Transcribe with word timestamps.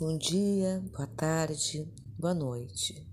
Bom 0.00 0.16
dia, 0.16 0.82
boa 0.96 1.06
tarde, 1.06 1.86
boa 2.18 2.32
noite 2.32 3.06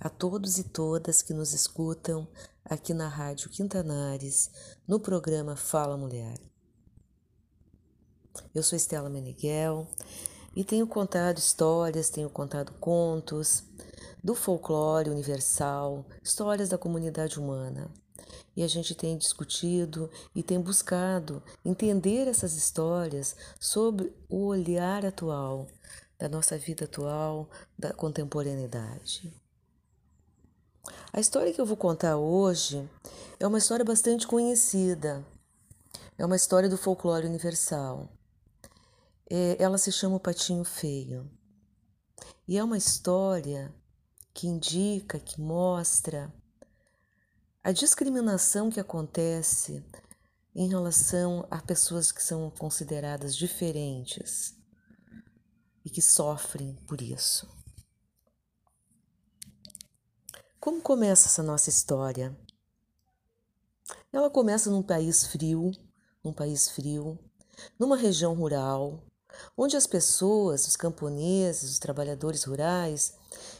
a 0.00 0.08
todos 0.08 0.56
e 0.56 0.64
todas 0.64 1.20
que 1.20 1.34
nos 1.34 1.52
escutam 1.52 2.26
aqui 2.64 2.94
na 2.94 3.06
Rádio 3.06 3.50
Quintanares, 3.50 4.50
no 4.88 4.98
programa 4.98 5.56
Fala 5.56 5.94
Mulher. 5.98 6.40
Eu 8.54 8.62
sou 8.62 8.78
Estela 8.78 9.10
Meneghel 9.10 9.86
e 10.56 10.64
tenho 10.64 10.86
contado 10.86 11.36
histórias, 11.36 12.08
tenho 12.08 12.30
contado 12.30 12.72
contos 12.80 13.62
do 14.22 14.34
folclore 14.34 15.10
universal, 15.10 16.06
histórias 16.22 16.70
da 16.70 16.78
comunidade 16.78 17.38
humana. 17.38 17.92
E 18.56 18.62
a 18.62 18.68
gente 18.68 18.94
tem 18.94 19.16
discutido 19.16 20.10
e 20.34 20.42
tem 20.42 20.60
buscado 20.60 21.42
entender 21.64 22.28
essas 22.28 22.54
histórias 22.54 23.36
sob 23.58 24.12
o 24.28 24.46
olhar 24.46 25.04
atual, 25.04 25.66
da 26.18 26.28
nossa 26.28 26.56
vida 26.56 26.84
atual, 26.84 27.48
da 27.78 27.92
contemporaneidade. 27.92 29.32
A 31.12 31.20
história 31.20 31.52
que 31.52 31.60
eu 31.60 31.66
vou 31.66 31.76
contar 31.76 32.16
hoje 32.16 32.88
é 33.38 33.46
uma 33.46 33.58
história 33.58 33.84
bastante 33.84 34.26
conhecida. 34.26 35.24
É 36.16 36.24
uma 36.24 36.36
história 36.36 36.68
do 36.68 36.76
folclore 36.76 37.26
universal. 37.26 38.08
É, 39.28 39.56
ela 39.58 39.78
se 39.78 39.90
chama 39.90 40.16
O 40.16 40.20
Patinho 40.20 40.64
Feio. 40.64 41.28
E 42.46 42.58
é 42.58 42.64
uma 42.64 42.76
história 42.76 43.74
que 44.32 44.46
indica, 44.46 45.18
que 45.18 45.40
mostra 45.40 46.32
a 47.64 47.72
discriminação 47.72 48.68
que 48.68 48.78
acontece 48.78 49.82
em 50.54 50.68
relação 50.68 51.46
a 51.50 51.62
pessoas 51.62 52.12
que 52.12 52.22
são 52.22 52.50
consideradas 52.50 53.34
diferentes 53.34 54.54
e 55.82 55.88
que 55.88 56.02
sofrem 56.02 56.74
por 56.86 57.00
isso. 57.00 57.48
Como 60.60 60.82
começa 60.82 61.26
essa 61.26 61.42
nossa 61.42 61.70
história? 61.70 62.38
Ela 64.12 64.28
começa 64.28 64.70
num 64.70 64.82
país 64.82 65.24
frio, 65.24 65.72
num 66.22 66.34
país 66.34 66.68
frio, 66.68 67.18
numa 67.78 67.96
região 67.96 68.34
rural, 68.34 69.02
onde 69.56 69.74
as 69.74 69.86
pessoas, 69.86 70.66
os 70.66 70.76
camponeses, 70.76 71.70
os 71.70 71.78
trabalhadores 71.78 72.44
rurais, 72.44 73.14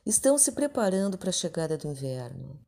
estão 0.04 0.36
se 0.36 0.52
preparando 0.52 1.16
para 1.16 1.30
a 1.30 1.32
chegada 1.32 1.78
do 1.78 1.88
inverno. 1.88 2.60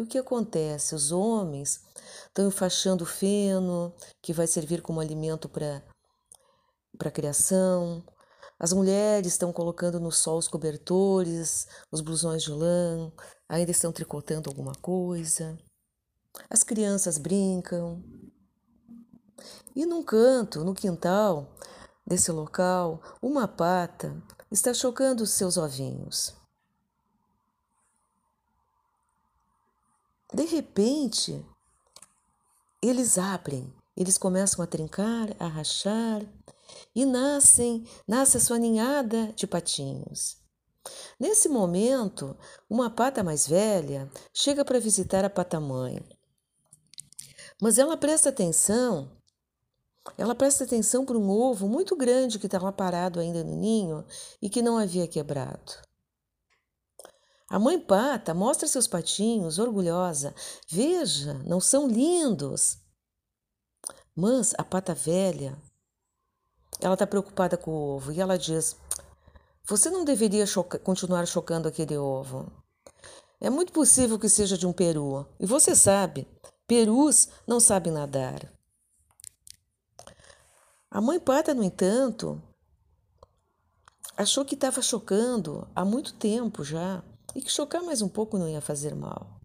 E 0.00 0.02
o 0.02 0.06
que 0.06 0.16
acontece? 0.16 0.94
Os 0.94 1.12
homens 1.12 1.82
estão 2.26 2.48
enfaixando 2.48 3.04
feno, 3.04 3.94
que 4.22 4.32
vai 4.32 4.46
servir 4.46 4.80
como 4.80 4.98
alimento 4.98 5.46
para 5.46 5.84
a 6.98 7.10
criação. 7.10 8.02
As 8.58 8.72
mulheres 8.72 9.32
estão 9.32 9.52
colocando 9.52 10.00
no 10.00 10.10
sol 10.10 10.38
os 10.38 10.48
cobertores, 10.48 11.68
os 11.92 12.00
blusões 12.00 12.42
de 12.42 12.50
lã, 12.50 13.12
ainda 13.46 13.70
estão 13.70 13.92
tricotando 13.92 14.48
alguma 14.48 14.72
coisa. 14.80 15.58
As 16.48 16.62
crianças 16.62 17.18
brincam. 17.18 18.02
E 19.76 19.84
num 19.84 20.02
canto, 20.02 20.64
no 20.64 20.72
quintal 20.72 21.54
desse 22.06 22.32
local, 22.32 23.02
uma 23.20 23.46
pata 23.46 24.16
está 24.50 24.72
chocando 24.72 25.24
os 25.24 25.30
seus 25.32 25.58
ovinhos. 25.58 26.39
De 30.32 30.44
repente, 30.44 31.44
eles 32.80 33.18
abrem, 33.18 33.72
eles 33.96 34.16
começam 34.16 34.62
a 34.62 34.66
trincar, 34.66 35.34
a 35.40 35.46
rachar 35.46 36.22
e 36.94 37.04
nascem, 37.04 37.84
nasce 38.06 38.36
a 38.36 38.40
sua 38.40 38.58
ninhada 38.58 39.32
de 39.34 39.46
patinhos. 39.46 40.38
Nesse 41.18 41.48
momento, 41.48 42.36
uma 42.68 42.88
pata 42.88 43.24
mais 43.24 43.46
velha 43.46 44.10
chega 44.32 44.64
para 44.64 44.78
visitar 44.78 45.24
a 45.24 45.30
pata 45.30 45.58
mãe. 45.58 46.00
Mas 47.60 47.76
ela 47.76 47.96
presta 47.96 48.30
atenção, 48.30 49.10
ela 50.16 50.34
presta 50.34 50.64
atenção 50.64 51.04
para 51.04 51.18
um 51.18 51.28
ovo 51.28 51.68
muito 51.68 51.94
grande 51.94 52.38
que 52.38 52.46
estava 52.46 52.72
parado 52.72 53.20
ainda 53.20 53.44
no 53.44 53.56
ninho 53.56 54.06
e 54.40 54.48
que 54.48 54.62
não 54.62 54.78
havia 54.78 55.06
quebrado. 55.06 55.89
A 57.50 57.58
mãe 57.58 57.80
pata 57.80 58.32
mostra 58.32 58.68
seus 58.68 58.86
patinhos, 58.86 59.58
orgulhosa. 59.58 60.32
Veja, 60.68 61.34
não 61.44 61.60
são 61.60 61.88
lindos. 61.88 62.78
Mas 64.14 64.54
a 64.56 64.62
pata 64.62 64.94
velha, 64.94 65.60
ela 66.80 66.94
está 66.94 67.04
preocupada 67.08 67.56
com 67.56 67.72
o 67.72 67.96
ovo 67.96 68.12
e 68.12 68.20
ela 68.20 68.38
diz: 68.38 68.76
Você 69.64 69.90
não 69.90 70.04
deveria 70.04 70.46
choca 70.46 70.78
continuar 70.78 71.26
chocando 71.26 71.66
aquele 71.66 71.98
ovo. 71.98 72.52
É 73.40 73.50
muito 73.50 73.72
possível 73.72 74.16
que 74.16 74.28
seja 74.28 74.56
de 74.56 74.64
um 74.64 74.72
peru. 74.72 75.26
E 75.40 75.44
você 75.44 75.74
sabe, 75.74 76.28
perus 76.68 77.30
não 77.48 77.58
sabem 77.58 77.92
nadar. 77.92 78.48
A 80.88 81.00
mãe 81.00 81.18
pata, 81.18 81.52
no 81.52 81.64
entanto, 81.64 82.40
achou 84.16 84.44
que 84.44 84.54
estava 84.54 84.80
chocando 84.80 85.68
há 85.74 85.84
muito 85.84 86.14
tempo 86.14 86.62
já 86.62 87.02
e 87.34 87.42
que 87.42 87.50
chocar 87.50 87.82
mais 87.82 88.02
um 88.02 88.08
pouco 88.08 88.38
não 88.38 88.48
ia 88.48 88.60
fazer 88.60 88.94
mal. 88.94 89.40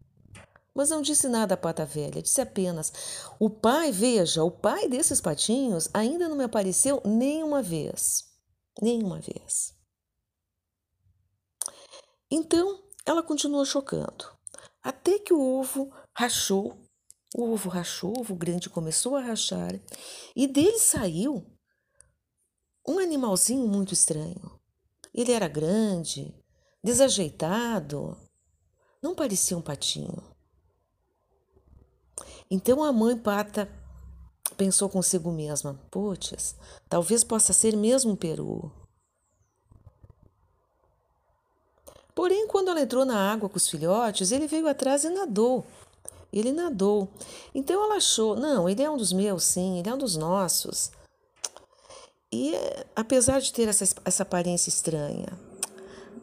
Mas 0.74 0.90
não 0.90 1.00
disse 1.00 1.26
nada 1.26 1.54
à 1.54 1.56
pata 1.56 1.86
velha, 1.86 2.20
disse 2.20 2.40
apenas: 2.40 2.92
O 3.38 3.48
pai, 3.48 3.90
veja, 3.90 4.44
o 4.44 4.50
pai 4.50 4.88
desses 4.88 5.20
patinhos 5.20 5.88
ainda 5.94 6.28
não 6.28 6.36
me 6.36 6.44
apareceu 6.44 7.00
nenhuma 7.04 7.62
vez. 7.62 8.24
Nenhuma 8.82 9.20
vez. 9.20 9.74
Então 12.30 12.82
ela 13.06 13.22
continuou 13.22 13.64
chocando, 13.64 14.26
até 14.82 15.18
que 15.18 15.32
o 15.32 15.40
ovo 15.40 15.92
rachou. 16.12 16.76
O 17.36 17.50
ovo 17.52 17.68
rachou, 17.68 18.16
o 18.16 18.20
ovo 18.20 18.34
grande 18.34 18.68
começou 18.68 19.16
a 19.16 19.20
rachar, 19.20 19.78
e 20.34 20.46
dele 20.46 20.78
saiu 20.78 21.44
um 22.86 22.98
animalzinho 22.98 23.66
muito 23.66 23.94
estranho. 23.94 24.60
Ele 25.12 25.32
era 25.32 25.48
grande, 25.48 26.34
desajeitado, 26.82 28.16
não 29.02 29.14
parecia 29.14 29.56
um 29.56 29.62
patinho. 29.62 30.22
Então 32.50 32.82
a 32.82 32.92
mãe 32.92 33.16
pata 33.16 33.68
pensou 34.56 34.88
consigo 34.88 35.30
mesma: 35.30 35.80
putz, 35.90 36.56
talvez 36.88 37.24
possa 37.24 37.52
ser 37.52 37.76
mesmo 37.76 38.12
um 38.12 38.16
peru. 38.16 38.70
Porém, 42.14 42.46
quando 42.46 42.70
ela 42.70 42.80
entrou 42.80 43.04
na 43.04 43.30
água 43.30 43.48
com 43.48 43.58
os 43.58 43.68
filhotes, 43.68 44.32
ele 44.32 44.46
veio 44.46 44.66
atrás 44.66 45.04
e 45.04 45.10
nadou. 45.10 45.66
Ele 46.32 46.50
nadou. 46.50 47.08
Então 47.54 47.82
ela 47.84 47.96
achou: 47.96 48.36
não, 48.36 48.68
ele 48.68 48.82
é 48.82 48.90
um 48.90 48.96
dos 48.96 49.12
meus, 49.12 49.44
sim, 49.44 49.78
ele 49.78 49.88
é 49.88 49.94
um 49.94 49.98
dos 49.98 50.16
nossos. 50.16 50.90
E 52.32 52.54
apesar 52.94 53.40
de 53.40 53.52
ter 53.52 53.68
essa, 53.68 53.84
essa 54.04 54.22
aparência 54.22 54.68
estranha, 54.68 55.28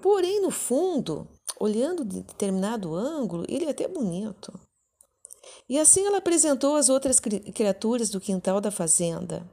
Porém, 0.03 0.41
no 0.41 0.51
fundo, 0.51 1.25
olhando 1.57 2.03
de 2.03 2.23
determinado 2.23 2.93
ângulo, 2.93 3.45
ele 3.47 3.63
é 3.63 3.69
até 3.69 3.87
bonito. 3.87 4.51
E 5.69 5.79
assim 5.79 6.05
ela 6.05 6.17
apresentou 6.17 6.75
as 6.75 6.89
outras 6.89 7.21
criaturas 7.21 8.09
do 8.09 8.19
quintal 8.19 8.59
da 8.59 8.69
fazenda. 8.69 9.49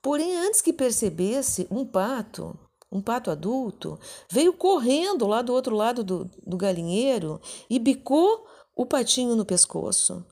Porém, 0.00 0.34
antes 0.38 0.62
que 0.62 0.72
percebesse, 0.72 1.68
um 1.70 1.84
pato, 1.84 2.58
um 2.90 3.02
pato 3.02 3.30
adulto, 3.30 4.00
veio 4.30 4.54
correndo 4.54 5.26
lá 5.26 5.42
do 5.42 5.52
outro 5.52 5.76
lado 5.76 6.02
do, 6.02 6.24
do 6.46 6.56
galinheiro 6.56 7.38
e 7.68 7.78
bicou 7.78 8.46
o 8.74 8.86
patinho 8.86 9.36
no 9.36 9.44
pescoço. 9.44 10.24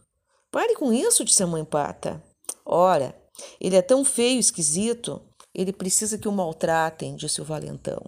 Pare 0.51 0.75
com 0.77 0.95
isso, 0.95 1.27
disse 1.27 1.43
a 1.43 1.47
mãe 1.47 1.63
pata. 1.63 2.25
Ora, 2.65 3.15
ele 3.61 3.77
é 3.77 3.83
tão 3.83 4.03
feio, 4.03 4.41
esquisito, 4.41 5.21
ele 5.55 5.75
precisa 5.75 6.17
que 6.17 6.27
o 6.27 6.33
maltratem, 6.33 7.17
disse 7.17 7.43
o 7.43 7.45
valentão. 7.45 8.01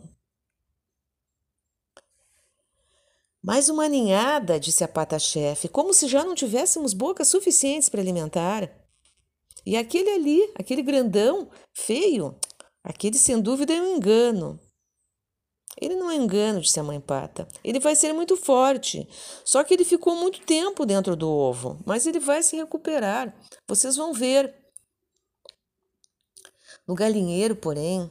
Mais 3.42 3.68
uma 3.68 3.88
ninhada, 3.88 4.58
disse 4.58 4.82
a 4.82 4.88
pata-chefe, 4.88 5.68
como 5.68 5.94
se 5.94 6.08
já 6.08 6.24
não 6.24 6.34
tivéssemos 6.34 6.92
bocas 6.92 7.28
suficientes 7.28 7.88
para 7.88 8.00
alimentar. 8.00 8.68
E 9.64 9.76
aquele 9.76 10.10
ali, 10.10 10.52
aquele 10.56 10.82
grandão, 10.82 11.48
feio, 11.72 12.36
aquele 12.82 13.16
sem 13.16 13.40
dúvida 13.40 13.72
é 13.72 13.80
um 13.80 13.96
engano. 13.96 14.58
Ele 15.80 15.94
não 15.94 16.10
é 16.10 16.16
engano, 16.16 16.60
disse 16.60 16.80
a 16.80 16.82
mãe 16.82 17.00
pata. 17.00 17.46
Ele 17.62 17.78
vai 17.78 17.94
ser 17.94 18.12
muito 18.12 18.36
forte. 18.36 19.08
Só 19.44 19.62
que 19.62 19.72
ele 19.72 19.84
ficou 19.84 20.16
muito 20.16 20.40
tempo 20.40 20.84
dentro 20.84 21.14
do 21.14 21.30
ovo, 21.30 21.80
mas 21.86 22.08
ele 22.08 22.18
vai 22.18 22.42
se 22.42 22.56
recuperar. 22.56 23.32
Vocês 23.68 23.94
vão 23.94 24.12
ver. 24.12 24.52
No 26.88 26.96
galinheiro, 26.96 27.54
porém, 27.54 28.10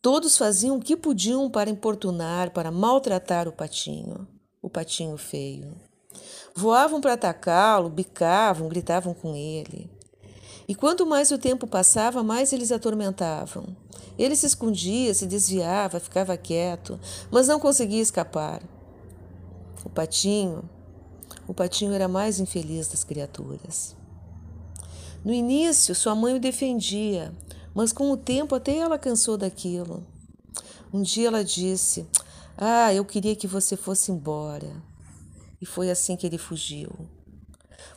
todos 0.00 0.38
faziam 0.38 0.76
o 0.76 0.80
que 0.80 0.96
podiam 0.96 1.50
para 1.50 1.70
importunar, 1.70 2.52
para 2.52 2.70
maltratar 2.70 3.48
o 3.48 3.52
patinho 3.52 4.39
o 4.62 4.68
patinho 4.68 5.16
feio. 5.16 5.74
Voavam 6.54 7.00
para 7.00 7.14
atacá-lo, 7.14 7.88
bicavam, 7.88 8.68
gritavam 8.68 9.14
com 9.14 9.34
ele. 9.34 9.90
E 10.68 10.74
quanto 10.74 11.06
mais 11.06 11.30
o 11.30 11.38
tempo 11.38 11.66
passava, 11.66 12.22
mais 12.22 12.52
eles 12.52 12.70
atormentavam. 12.70 13.76
Ele 14.18 14.36
se 14.36 14.46
escondia, 14.46 15.14
se 15.14 15.26
desviava, 15.26 15.98
ficava 15.98 16.36
quieto, 16.36 16.98
mas 17.30 17.48
não 17.48 17.58
conseguia 17.58 18.02
escapar. 18.02 18.62
O 19.84 19.88
patinho, 19.88 20.68
o 21.48 21.54
patinho 21.54 21.92
era 21.92 22.06
mais 22.06 22.38
infeliz 22.38 22.88
das 22.88 23.02
criaturas. 23.02 23.96
No 25.24 25.32
início, 25.32 25.94
sua 25.94 26.14
mãe 26.14 26.34
o 26.34 26.40
defendia, 26.40 27.32
mas 27.74 27.92
com 27.92 28.10
o 28.10 28.16
tempo 28.16 28.54
até 28.54 28.76
ela 28.76 28.98
cansou 28.98 29.36
daquilo. 29.36 30.06
Um 30.92 31.02
dia 31.02 31.28
ela 31.28 31.44
disse: 31.44 32.06
Ah, 32.62 32.92
eu 32.92 33.06
queria 33.06 33.34
que 33.34 33.46
você 33.46 33.74
fosse 33.74 34.12
embora. 34.12 34.70
E 35.58 35.64
foi 35.64 35.90
assim 35.90 36.14
que 36.14 36.26
ele 36.26 36.36
fugiu. 36.36 36.90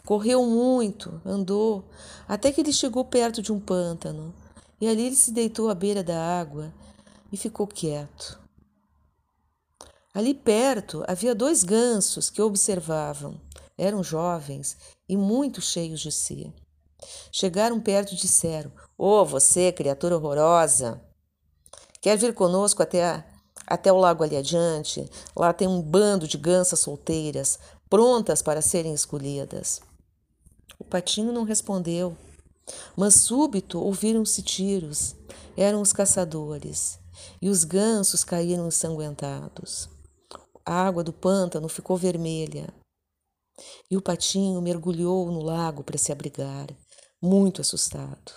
Correu 0.06 0.46
muito, 0.46 1.22
andou, 1.26 1.90
até 2.26 2.50
que 2.50 2.62
ele 2.62 2.72
chegou 2.72 3.04
perto 3.04 3.42
de 3.42 3.52
um 3.52 3.60
pântano. 3.60 4.34
E 4.80 4.88
ali 4.88 5.08
ele 5.08 5.18
se 5.18 5.32
deitou 5.32 5.70
à 5.70 5.76
beira 5.76 6.02
da 6.02 6.18
água 6.18 6.74
e 7.30 7.36
ficou 7.36 7.68
quieto. 7.68 8.40
Ali 10.14 10.34
perto 10.34 11.04
havia 11.10 11.36
dois 11.36 11.62
gansos 11.66 12.30
que 12.30 12.42
observavam. 12.42 13.42
Eram 13.78 14.02
jovens 14.02 14.78
e 15.10 15.18
muito 15.18 15.60
cheios 15.60 16.00
de 16.00 16.12
si. 16.12 16.54
Chegaram 17.34 17.82
perto 17.82 18.14
e 18.14 18.18
disseram: 18.18 18.72
Ô, 18.98 19.08
oh, 19.08 19.26
você, 19.26 19.74
criatura 19.74 20.16
horrorosa, 20.16 21.02
quer 22.00 22.18
vir 22.18 22.34
conosco 22.34 22.82
até, 22.82 23.04
a, 23.04 23.26
até 23.68 23.92
o 23.92 23.98
lago 23.98 24.24
ali 24.24 24.38
adiante? 24.38 25.10
Lá 25.36 25.54
tem 25.54 25.68
um 25.68 25.82
bando 25.82 26.28
de 26.28 26.38
gansas 26.38 26.80
solteiras, 26.80 27.60
prontas 27.90 28.42
para 28.42 28.62
serem 28.62 28.94
escolhidas. 28.94 29.82
O 30.80 30.84
patinho 30.84 31.32
não 31.32 31.44
respondeu, 31.44 32.18
mas 32.96 33.16
súbito 33.16 33.80
ouviram-se 33.80 34.42
tiros. 34.42 35.16
Eram 35.56 35.82
os 35.82 35.94
caçadores, 35.94 37.00
e 37.42 37.50
os 37.50 37.64
gansos 37.64 38.24
caíram 38.24 38.68
ensanguentados. 38.68 39.88
A 40.66 40.74
água 40.74 41.04
do 41.04 41.14
pântano 41.14 41.68
ficou 41.68 41.96
vermelha. 41.96 42.74
E 43.90 43.96
o 43.96 44.02
patinho 44.02 44.62
mergulhou 44.62 45.32
no 45.32 45.44
lago 45.44 45.84
para 45.84 45.98
se 45.98 46.12
abrigar, 46.12 46.68
muito 47.22 47.62
assustado. 47.62 48.32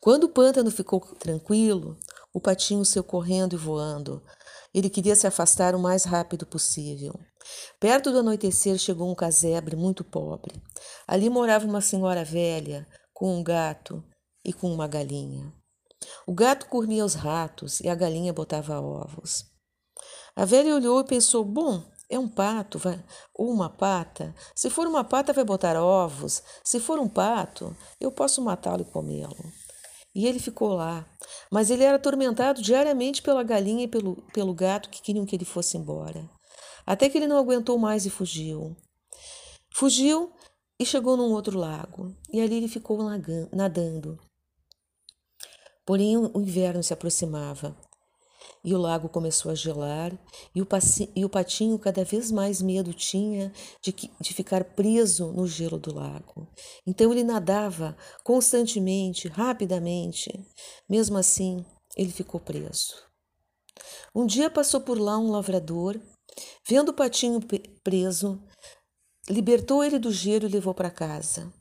Quando 0.00 0.24
o 0.24 0.28
pântano 0.28 0.70
ficou 0.70 1.00
tranquilo, 1.00 1.96
o 2.34 2.40
patinho 2.40 2.84
saiu 2.84 3.04
correndo 3.04 3.54
e 3.54 3.56
voando. 3.56 4.20
Ele 4.74 4.90
queria 4.90 5.14
se 5.14 5.24
afastar 5.24 5.72
o 5.76 5.78
mais 5.78 6.02
rápido 6.02 6.44
possível. 6.44 7.14
Perto 7.78 8.10
do 8.10 8.18
anoitecer 8.18 8.76
chegou 8.76 9.08
um 9.08 9.14
casebre 9.14 9.76
muito 9.76 10.02
pobre. 10.02 10.60
Ali 11.06 11.30
morava 11.30 11.64
uma 11.64 11.80
senhora 11.80 12.24
velha 12.24 12.84
com 13.12 13.38
um 13.38 13.42
gato 13.42 14.02
e 14.44 14.52
com 14.52 14.72
uma 14.72 14.88
galinha. 14.88 15.54
O 16.26 16.34
gato 16.34 16.66
comia 16.66 17.04
os 17.04 17.14
ratos 17.14 17.78
e 17.78 17.88
a 17.88 17.94
galinha 17.94 18.32
botava 18.32 18.80
ovos. 18.80 19.44
A 20.34 20.44
velha 20.44 20.74
olhou 20.74 21.00
e 21.00 21.04
pensou: 21.04 21.44
bom, 21.44 21.84
é 22.10 22.18
um 22.18 22.28
pato 22.28 22.78
vai, 22.80 23.02
ou 23.32 23.48
uma 23.48 23.70
pata. 23.70 24.34
Se 24.56 24.68
for 24.68 24.88
uma 24.88 25.04
pata, 25.04 25.32
vai 25.32 25.44
botar 25.44 25.80
ovos. 25.80 26.42
Se 26.64 26.80
for 26.80 26.98
um 26.98 27.08
pato, 27.08 27.76
eu 28.00 28.10
posso 28.10 28.42
matá-lo 28.42 28.82
e 28.82 28.92
comê-lo. 28.92 29.36
E 30.14 30.26
ele 30.26 30.38
ficou 30.38 30.74
lá. 30.74 31.06
Mas 31.50 31.70
ele 31.70 31.82
era 31.82 31.96
atormentado 31.96 32.62
diariamente 32.62 33.20
pela 33.20 33.42
galinha 33.42 33.84
e 33.84 33.88
pelo, 33.88 34.22
pelo 34.32 34.54
gato 34.54 34.88
que 34.88 35.02
queriam 35.02 35.26
que 35.26 35.34
ele 35.34 35.44
fosse 35.44 35.76
embora. 35.76 36.28
Até 36.86 37.08
que 37.08 37.18
ele 37.18 37.26
não 37.26 37.38
aguentou 37.38 37.78
mais 37.78 38.06
e 38.06 38.10
fugiu. 38.10 38.76
Fugiu 39.74 40.32
e 40.78 40.86
chegou 40.86 41.16
num 41.16 41.32
outro 41.32 41.58
lago. 41.58 42.14
E 42.32 42.40
ali 42.40 42.56
ele 42.56 42.68
ficou 42.68 42.98
nadando. 43.52 44.18
Porém, 45.84 46.16
o 46.16 46.40
inverno 46.40 46.82
se 46.82 46.92
aproximava 46.92 47.76
e 48.64 48.74
o 48.74 48.78
lago 48.78 49.10
começou 49.10 49.52
a 49.52 49.54
gelar, 49.54 50.10
e 50.54 50.62
o, 50.62 50.66
e 51.14 51.24
o 51.24 51.28
patinho 51.28 51.78
cada 51.78 52.02
vez 52.02 52.32
mais 52.32 52.62
medo 52.62 52.94
tinha 52.94 53.52
de, 53.82 53.92
que, 53.92 54.10
de 54.18 54.32
ficar 54.32 54.64
preso 54.64 55.30
no 55.32 55.46
gelo 55.46 55.78
do 55.78 55.94
lago. 55.94 56.48
Então 56.86 57.12
ele 57.12 57.22
nadava 57.22 57.94
constantemente, 58.24 59.28
rapidamente. 59.28 60.30
Mesmo 60.88 61.18
assim, 61.18 61.64
ele 61.94 62.10
ficou 62.10 62.40
preso. 62.40 62.94
Um 64.14 64.24
dia 64.24 64.48
passou 64.48 64.80
por 64.80 64.98
lá 64.98 65.18
um 65.18 65.30
lavrador, 65.30 66.00
vendo 66.66 66.88
o 66.88 66.94
patinho 66.94 67.40
preso, 67.82 68.42
libertou 69.28 69.84
ele 69.84 69.98
do 69.98 70.10
gelo 70.10 70.46
e 70.46 70.52
levou 70.52 70.72
para 70.72 70.90
casa. 70.90 71.52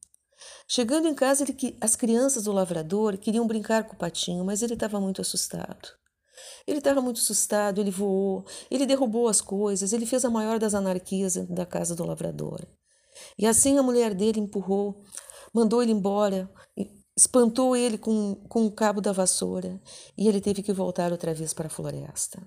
Chegando 0.67 1.07
em 1.07 1.15
casa, 1.15 1.43
ele, 1.43 1.77
as 1.81 1.95
crianças 1.95 2.43
do 2.43 2.51
lavrador 2.51 3.17
queriam 3.17 3.45
brincar 3.45 3.83
com 3.85 3.95
o 3.95 3.99
patinho, 3.99 4.45
mas 4.45 4.61
ele 4.61 4.73
estava 4.73 4.99
muito 4.99 5.21
assustado. 5.21 6.02
Ele 6.67 6.77
estava 6.77 7.01
muito 7.01 7.19
assustado, 7.19 7.79
ele 7.79 7.91
voou, 7.91 8.45
ele 8.71 8.85
derrubou 8.85 9.27
as 9.27 9.41
coisas, 9.41 9.91
ele 9.91 10.05
fez 10.05 10.23
a 10.23 10.29
maior 10.29 10.59
das 10.59 10.73
anarquias 10.73 11.35
dentro 11.35 11.53
da 11.53 11.65
casa 11.65 11.95
do 11.95 12.05
lavrador. 12.05 12.65
E 13.37 13.45
assim 13.45 13.77
a 13.77 13.83
mulher 13.83 14.13
dele 14.13 14.39
empurrou, 14.39 15.03
mandou 15.53 15.83
ele 15.83 15.91
embora, 15.91 16.49
espantou 17.15 17.75
ele 17.75 17.97
com, 17.97 18.35
com 18.47 18.65
o 18.65 18.71
cabo 18.71 19.01
da 19.01 19.11
vassoura, 19.11 19.79
e 20.17 20.27
ele 20.27 20.41
teve 20.41 20.63
que 20.63 20.73
voltar 20.73 21.11
outra 21.11 21.33
vez 21.33 21.53
para 21.53 21.67
a 21.67 21.69
floresta. 21.69 22.41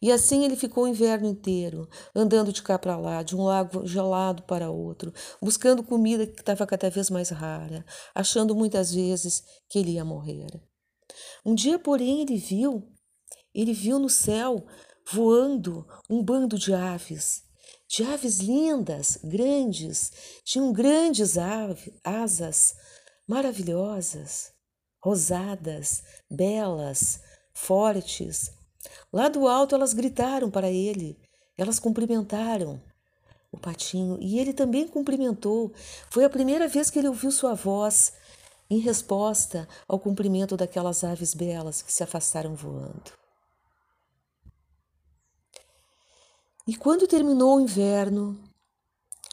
E 0.00 0.10
assim 0.10 0.44
ele 0.44 0.56
ficou 0.56 0.84
o 0.84 0.88
inverno 0.88 1.28
inteiro, 1.28 1.88
andando 2.14 2.52
de 2.52 2.62
cá 2.62 2.78
para 2.78 2.96
lá, 2.96 3.22
de 3.22 3.36
um 3.36 3.44
lago 3.44 3.86
gelado 3.86 4.42
para 4.42 4.70
outro, 4.70 5.12
buscando 5.40 5.82
comida 5.82 6.26
que 6.26 6.40
estava 6.40 6.66
cada 6.66 6.90
vez 6.90 7.08
mais 7.08 7.30
rara, 7.30 7.84
achando 8.14 8.54
muitas 8.54 8.92
vezes 8.92 9.42
que 9.68 9.78
ele 9.78 9.92
ia 9.92 10.04
morrer. 10.04 10.60
Um 11.44 11.54
dia, 11.54 11.78
porém, 11.78 12.22
ele 12.22 12.36
viu, 12.36 12.88
ele 13.54 13.72
viu 13.72 13.98
no 13.98 14.08
céu 14.08 14.64
voando 15.10 15.86
um 16.08 16.22
bando 16.22 16.58
de 16.58 16.72
aves, 16.72 17.42
de 17.88 18.02
aves 18.04 18.38
lindas, 18.38 19.18
grandes, 19.22 20.10
tinham 20.44 20.72
grandes 20.72 21.36
asas 22.04 22.74
maravilhosas, 23.28 24.52
rosadas, 25.02 26.02
belas, 26.30 27.20
fortes. 27.52 28.50
Lá 29.12 29.28
do 29.28 29.46
alto 29.46 29.74
elas 29.74 29.92
gritaram 29.92 30.50
para 30.50 30.70
ele, 30.70 31.18
elas 31.56 31.78
cumprimentaram 31.78 32.80
o 33.50 33.58
patinho 33.58 34.16
e 34.20 34.38
ele 34.38 34.52
também 34.52 34.88
cumprimentou. 34.88 35.72
Foi 36.10 36.24
a 36.24 36.30
primeira 36.30 36.66
vez 36.66 36.88
que 36.88 36.98
ele 36.98 37.08
ouviu 37.08 37.30
sua 37.30 37.54
voz 37.54 38.14
em 38.70 38.78
resposta 38.78 39.68
ao 39.86 40.00
cumprimento 40.00 40.56
daquelas 40.56 41.04
aves 41.04 41.34
belas 41.34 41.82
que 41.82 41.92
se 41.92 42.02
afastaram 42.02 42.54
voando. 42.54 43.21
E 46.66 46.76
quando 46.76 47.08
terminou 47.08 47.56
o 47.56 47.60
inverno, 47.60 48.38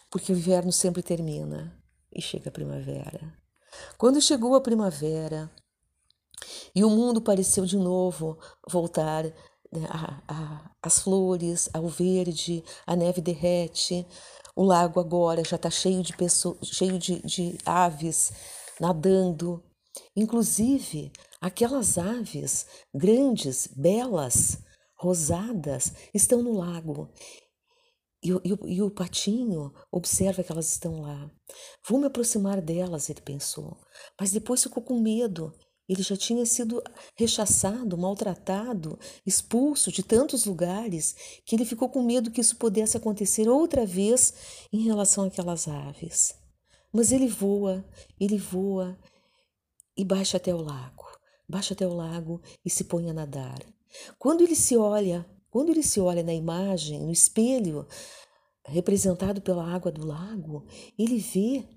porque 0.10 0.32
o 0.32 0.36
inverno 0.36 0.72
sempre 0.72 1.04
termina 1.04 1.80
e 2.12 2.22
chega 2.22 2.50
a 2.50 2.52
primavera. 2.52 3.34
Quando 3.98 4.20
chegou 4.20 4.56
a 4.56 4.62
primavera 4.62 5.52
e 6.74 6.84
o 6.84 6.90
mundo 6.90 7.22
pareceu 7.22 7.66
de 7.66 7.78
novo 7.78 8.38
voltar 8.68 9.26
né, 9.72 9.88
a, 10.28 10.72
as 10.82 11.00
flores, 11.00 11.70
ao 11.74 11.88
verde, 11.88 12.64
a 12.88 12.96
neve 12.96 13.22
derrete, 13.22 14.08
o 14.56 14.64
lago 14.64 15.00
agora 15.00 15.44
já 15.44 15.56
está 15.56 15.70
cheio 15.70 16.02
de 16.02 16.16
pessoas, 16.18 16.58
cheio 16.64 16.98
de, 16.98 17.22
de 17.22 17.58
aves 17.66 18.32
nadando. 18.80 19.64
Inclusive, 20.16 21.12
aquelas 21.40 21.98
aves 21.98 22.66
grandes, 22.94 23.68
belas, 23.68 24.58
rosadas, 25.00 25.94
estão 26.14 26.44
no 26.44 26.54
lago. 26.54 27.10
E, 28.22 28.32
e, 28.32 28.76
e, 28.76 28.82
o 28.82 28.92
patinho 28.92 29.74
observa 29.90 30.44
que 30.44 30.52
elas 30.52 30.70
estão 30.70 31.02
lá. 31.02 31.32
Vou 31.88 32.00
me 32.00 32.08
aproximar 32.08 32.62
delas, 32.62 33.10
ele 33.10 33.22
pensou. 33.22 33.78
Mas 34.20 34.32
depois 34.32 34.62
ficou 34.62 34.84
com 34.84 35.00
medo. 35.00 35.54
Ele 35.88 36.04
já 36.04 36.18
tinha 36.18 36.46
sido 36.46 36.84
rechaçado, 37.16 37.98
maltratado, 37.98 39.00
expulso 39.26 39.92
de 39.92 40.04
tantos 40.04 40.46
lugares 40.46 41.16
que 41.46 41.56
ele 41.56 41.66
ficou 41.66 41.90
com 41.90 42.04
medo 42.04 42.30
que 42.30 42.42
isso 42.42 42.58
pudesse 42.58 42.96
acontecer 42.96 43.50
outra 43.50 43.86
vez 43.86 44.34
em 44.72 44.84
relação 44.84 45.24
àquelas 45.24 45.68
aves. 45.68 46.36
Mas 46.94 47.12
ele 47.12 47.28
voa, 47.28 47.84
ele 48.20 48.38
voa 48.38 49.00
e 49.98 50.04
baixa 50.04 50.38
até 50.38 50.54
o 50.54 50.62
lago. 50.62 51.06
Baixa 51.48 51.74
até 51.74 51.88
o 51.88 51.94
lago 51.94 52.40
e 52.64 52.70
se 52.70 52.84
põe 52.84 53.10
a 53.10 53.14
nadar. 53.14 53.60
Quando 54.18 54.42
ele 54.42 54.56
se 54.56 54.78
olha, 54.78 55.26
quando 55.50 55.70
ele 55.70 55.84
se 55.84 56.00
olha 56.00 56.24
na 56.24 56.34
imagem, 56.34 57.00
no 57.00 57.12
espelho 57.12 57.88
representado 58.66 59.42
pela 59.42 59.66
água 59.66 59.92
do 59.92 60.06
lago, 60.06 60.66
ele 60.98 61.18
vê, 61.18 61.68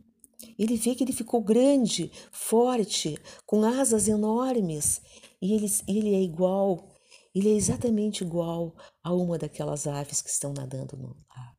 ele 0.59 0.76
vê 0.76 0.95
que 0.95 1.02
ele 1.02 1.12
ficou 1.12 1.40
grande, 1.42 2.11
forte, 2.31 3.19
com 3.47 3.64
asas 3.64 4.09
enormes, 4.09 5.00
e 5.40 5.54
ele, 5.54 5.66
ele 5.88 6.14
é 6.14 6.21
igual, 6.21 6.88
ele 7.35 7.50
é 7.50 7.54
exatamente 7.54 8.23
igual 8.23 8.75
a 9.02 9.12
uma 9.14 9.38
daquelas 9.38 9.87
aves 9.87 10.21
que 10.21 10.31
estão 10.31 10.52
nadando 10.52 10.97
no 10.97 11.16
lago. 11.35 11.52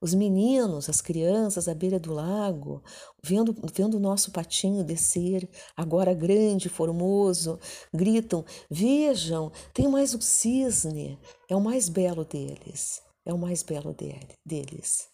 Os 0.00 0.12
meninos, 0.12 0.90
as 0.90 1.00
crianças 1.00 1.68
à 1.68 1.74
beira 1.74 1.98
do 1.98 2.12
lago, 2.12 2.82
vendo, 3.22 3.56
vendo 3.72 3.96
o 3.96 4.00
nosso 4.00 4.30
patinho 4.30 4.84
descer, 4.84 5.48
agora 5.74 6.12
grande, 6.12 6.68
formoso, 6.68 7.58
gritam: 7.92 8.44
Vejam, 8.70 9.50
tem 9.72 9.88
mais 9.88 10.14
um 10.14 10.20
cisne, 10.20 11.18
é 11.48 11.56
o 11.56 11.60
mais 11.60 11.88
belo 11.88 12.24
deles, 12.24 13.02
é 13.24 13.32
o 13.32 13.38
mais 13.38 13.62
belo 13.62 13.94
dele, 13.94 14.34
deles. 14.44 15.08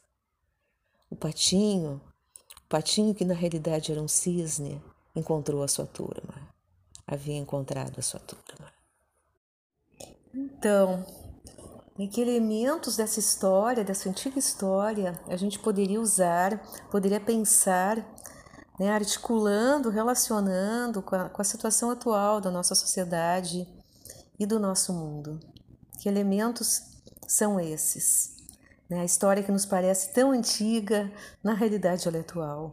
O 1.09 1.15
patinho, 1.15 2.01
o 2.65 2.69
patinho 2.69 3.15
que 3.15 3.25
na 3.25 3.35
realidade 3.35 3.93
era 3.93 4.03
um 4.03 4.09
cisne, 4.09 4.83
encontrou 5.15 5.63
a 5.63 5.69
sua 5.69 5.87
turma, 5.87 6.49
havia 7.07 7.37
encontrado 7.37 8.01
a 8.01 8.03
sua 8.03 8.19
turma. 8.19 8.73
Então, 10.35 11.07
e 11.99 12.09
que 12.09 12.21
elementos 12.21 12.97
dessa 12.97 13.21
história, 13.21 13.85
dessa 13.85 14.09
antiga 14.09 14.39
história, 14.39 15.21
a 15.29 15.37
gente 15.37 15.59
poderia 15.59 16.01
usar, 16.01 16.59
poderia 16.91 17.21
pensar, 17.21 17.99
né, 18.79 18.91
articulando, 18.91 19.91
relacionando 19.91 21.03
com 21.03 21.15
a, 21.15 21.29
com 21.29 21.43
a 21.43 21.45
situação 21.45 21.91
atual 21.91 22.41
da 22.41 22.51
nossa 22.51 22.75
sociedade 22.75 23.69
e 24.39 24.47
do 24.47 24.59
nosso 24.59 24.93
mundo. 24.93 25.39
Que 25.99 26.09
elementos 26.09 26.83
são 27.29 27.61
esses? 27.61 28.37
Né? 28.89 29.01
A 29.01 29.05
história 29.05 29.43
que 29.43 29.53
nos 29.53 29.67
parece 29.67 30.13
tão 30.13 30.33
antiga, 30.33 31.13
na 31.45 31.53
realidade 31.53 32.09
ela 32.09 32.17
é 32.17 32.21
atual. 32.21 32.71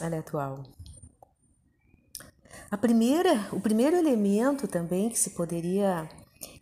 Ela 0.00 0.16
é 0.16 0.18
atual. 0.18 0.62
A 2.70 2.78
primeira, 2.78 3.46
o 3.52 3.60
primeiro 3.60 3.96
elemento 3.96 4.66
também 4.66 5.10
que 5.10 5.18
se 5.18 5.30
poderia 5.30 6.08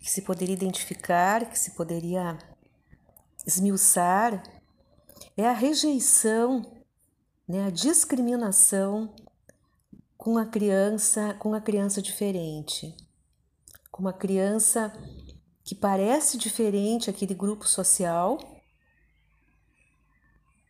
que 0.00 0.10
se 0.10 0.22
poderia 0.22 0.54
identificar, 0.54 1.48
que 1.48 1.58
se 1.58 1.72
poderia 1.72 2.38
esmiuçar, 3.46 4.42
é 5.36 5.46
a 5.46 5.52
rejeição, 5.52 6.82
né, 7.46 7.66
a 7.66 7.70
discriminação 7.70 9.14
com 10.16 10.38
a 10.38 10.46
criança, 10.46 11.34
com 11.34 11.54
a 11.54 11.60
criança 11.60 12.00
diferente, 12.00 12.96
com 13.90 14.02
uma 14.02 14.12
criança 14.12 14.92
que 15.62 15.74
parece 15.74 16.38
diferente 16.38 17.10
aquele 17.10 17.34
grupo 17.34 17.66
social, 17.68 18.38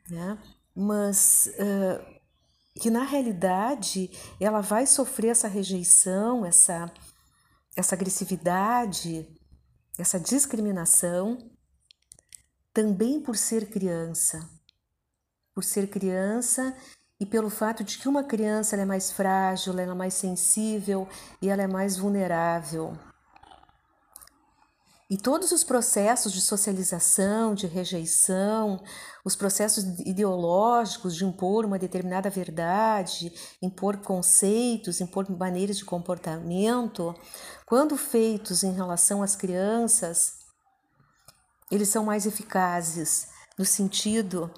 né, 0.09 0.39
mas 0.75 1.49
uh, 1.55 2.21
que 2.81 2.91
na 2.91 3.05
realidade 3.05 4.11
ela 4.41 4.61
vai 4.61 4.87
sofrer 4.87 5.31
essa 5.31 5.49
rejeição, 5.49 6.45
essa 6.45 6.93
essa 7.81 7.95
agressividade, 7.95 9.29
essa 9.99 10.21
discriminação, 10.21 11.39
também 12.73 13.21
por 13.21 13.37
ser 13.37 13.69
criança. 13.69 14.49
Por 15.55 15.65
ser 15.65 15.89
criança 15.89 16.77
e 17.19 17.27
pelo 17.27 17.51
fato 17.51 17.83
de 17.83 17.99
que 17.99 18.09
uma 18.09 18.25
criança 18.25 18.77
é 18.77 18.85
mais 18.85 19.11
frágil, 19.11 19.73
ela 19.73 19.93
é 19.93 19.95
mais 19.95 20.15
sensível 20.15 21.09
e 21.43 21.49
ela 21.49 21.63
é 21.63 21.67
mais 21.67 21.97
vulnerável. 21.97 22.97
E 25.11 25.19
todos 25.19 25.51
os 25.51 25.65
processos 25.65 26.33
de 26.33 26.41
socialização, 26.41 27.53
de 27.53 27.67
rejeição, 27.67 28.81
os 29.25 29.35
processos 29.35 29.83
ideológicos 30.07 31.17
de 31.17 31.25
impor 31.25 31.65
uma 31.65 31.81
determinada 31.81 32.31
verdade, 32.31 33.33
impor 33.61 33.97
conceitos, 33.97 35.01
impor 35.01 35.29
maneiras 35.29 35.79
de 35.79 35.85
comportamento, 35.85 37.13
quando 37.67 37.97
feitos 37.97 38.63
em 38.63 38.73
relação 38.73 39.21
às 39.21 39.35
crianças, 39.35 40.35
eles 41.73 41.89
são 41.89 42.05
mais 42.05 42.25
eficazes 42.25 43.27
no 43.59 43.65
sentido 43.65 44.49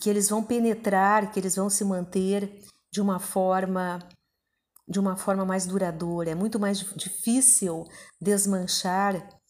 que 0.00 0.08
eles 0.08 0.28
vão 0.28 0.44
penetrar, 0.44 1.32
que 1.32 1.40
eles 1.40 1.56
vão 1.56 1.68
se 1.68 1.84
manter 1.84 2.62
de 2.92 3.00
uma 3.00 3.18
forma 3.18 3.98
de 4.88 5.00
uma 5.00 5.16
forma 5.16 5.44
mais 5.44 5.64
duradoura. 5.64 6.30
É 6.30 6.34
muito 6.34 6.58
mais 6.60 6.78
difícil 6.96 7.88
desmanchar 8.20 9.41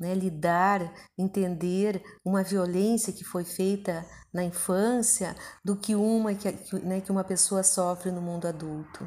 né, 0.00 0.14
lidar, 0.14 0.92
entender 1.18 2.02
uma 2.24 2.42
violência 2.42 3.12
que 3.12 3.22
foi 3.22 3.44
feita 3.44 4.06
na 4.32 4.42
infância 4.42 5.36
do 5.62 5.76
que 5.76 5.94
uma 5.94 6.34
que, 6.34 6.50
né, 6.78 7.02
que 7.02 7.12
uma 7.12 7.22
pessoa 7.22 7.62
sofre 7.62 8.10
no 8.10 8.22
mundo 8.22 8.48
adulto. 8.48 9.06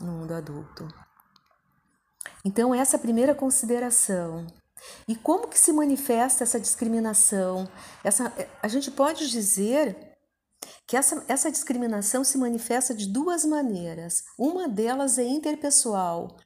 No 0.00 0.12
mundo 0.12 0.34
adulto. 0.34 0.88
Então, 2.44 2.74
essa 2.74 2.96
é 2.96 2.98
a 2.98 3.00
primeira 3.00 3.34
consideração. 3.34 4.46
E 5.06 5.14
como 5.14 5.46
que 5.46 5.58
se 5.58 5.72
manifesta 5.72 6.42
essa 6.42 6.58
discriminação? 6.58 7.68
Essa, 8.02 8.32
a 8.62 8.66
gente 8.66 8.90
pode 8.90 9.30
dizer 9.30 10.10
que 10.86 10.96
essa, 10.96 11.24
essa 11.28 11.50
discriminação 11.50 12.24
se 12.24 12.38
manifesta 12.38 12.94
de 12.94 13.06
duas 13.06 13.44
maneiras. 13.44 14.24
Uma 14.38 14.68
delas 14.68 15.18
é 15.18 15.24
interpessoal, 15.24 16.36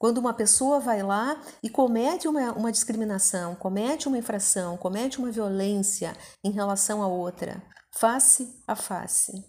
quando 0.00 0.16
uma 0.16 0.32
pessoa 0.32 0.80
vai 0.80 1.02
lá 1.02 1.38
e 1.62 1.68
comete 1.68 2.26
uma, 2.26 2.52
uma 2.52 2.72
discriminação, 2.72 3.54
comete 3.54 4.08
uma 4.08 4.16
infração, 4.16 4.78
comete 4.78 5.18
uma 5.18 5.30
violência 5.30 6.16
em 6.42 6.50
relação 6.50 7.02
a 7.02 7.06
outra, 7.06 7.62
face 7.92 8.62
a 8.66 8.74
face. 8.74 9.44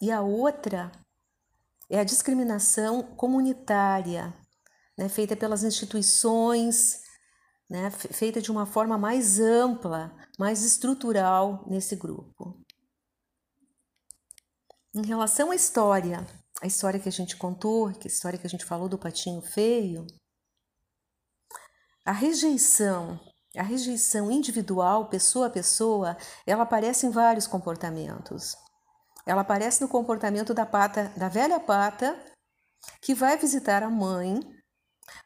E 0.00 0.12
a 0.12 0.20
outra 0.20 0.92
é 1.90 1.98
a 1.98 2.04
discriminação 2.04 3.02
comunitária, 3.02 4.32
né, 4.96 5.08
feita 5.08 5.34
pelas 5.34 5.64
instituições, 5.64 7.02
né, 7.68 7.90
feita 7.90 8.40
de 8.40 8.52
uma 8.52 8.64
forma 8.64 8.96
mais 8.96 9.40
ampla, 9.40 10.16
mais 10.38 10.64
estrutural 10.64 11.64
nesse 11.66 11.96
grupo. 11.96 12.64
Em 14.94 15.04
relação 15.04 15.50
à 15.50 15.56
história 15.56 16.24
a 16.60 16.66
história 16.66 16.98
que 16.98 17.08
a 17.08 17.12
gente 17.12 17.36
contou, 17.36 17.92
que 17.92 18.08
a 18.08 18.10
história 18.10 18.38
que 18.38 18.46
a 18.46 18.50
gente 18.50 18.64
falou 18.64 18.88
do 18.88 18.98
patinho 18.98 19.40
feio, 19.40 20.06
a 22.04 22.12
rejeição, 22.12 23.20
a 23.56 23.62
rejeição 23.62 24.30
individual, 24.30 25.08
pessoa 25.08 25.46
a 25.46 25.50
pessoa, 25.50 26.16
ela 26.46 26.64
aparece 26.64 27.06
em 27.06 27.10
vários 27.10 27.46
comportamentos. 27.46 28.56
Ela 29.26 29.42
aparece 29.42 29.80
no 29.80 29.88
comportamento 29.88 30.54
da 30.54 30.64
pata, 30.64 31.12
da 31.16 31.28
velha 31.28 31.60
pata, 31.60 32.18
que 33.02 33.14
vai 33.14 33.36
visitar 33.36 33.82
a 33.82 33.90
mãe, 33.90 34.40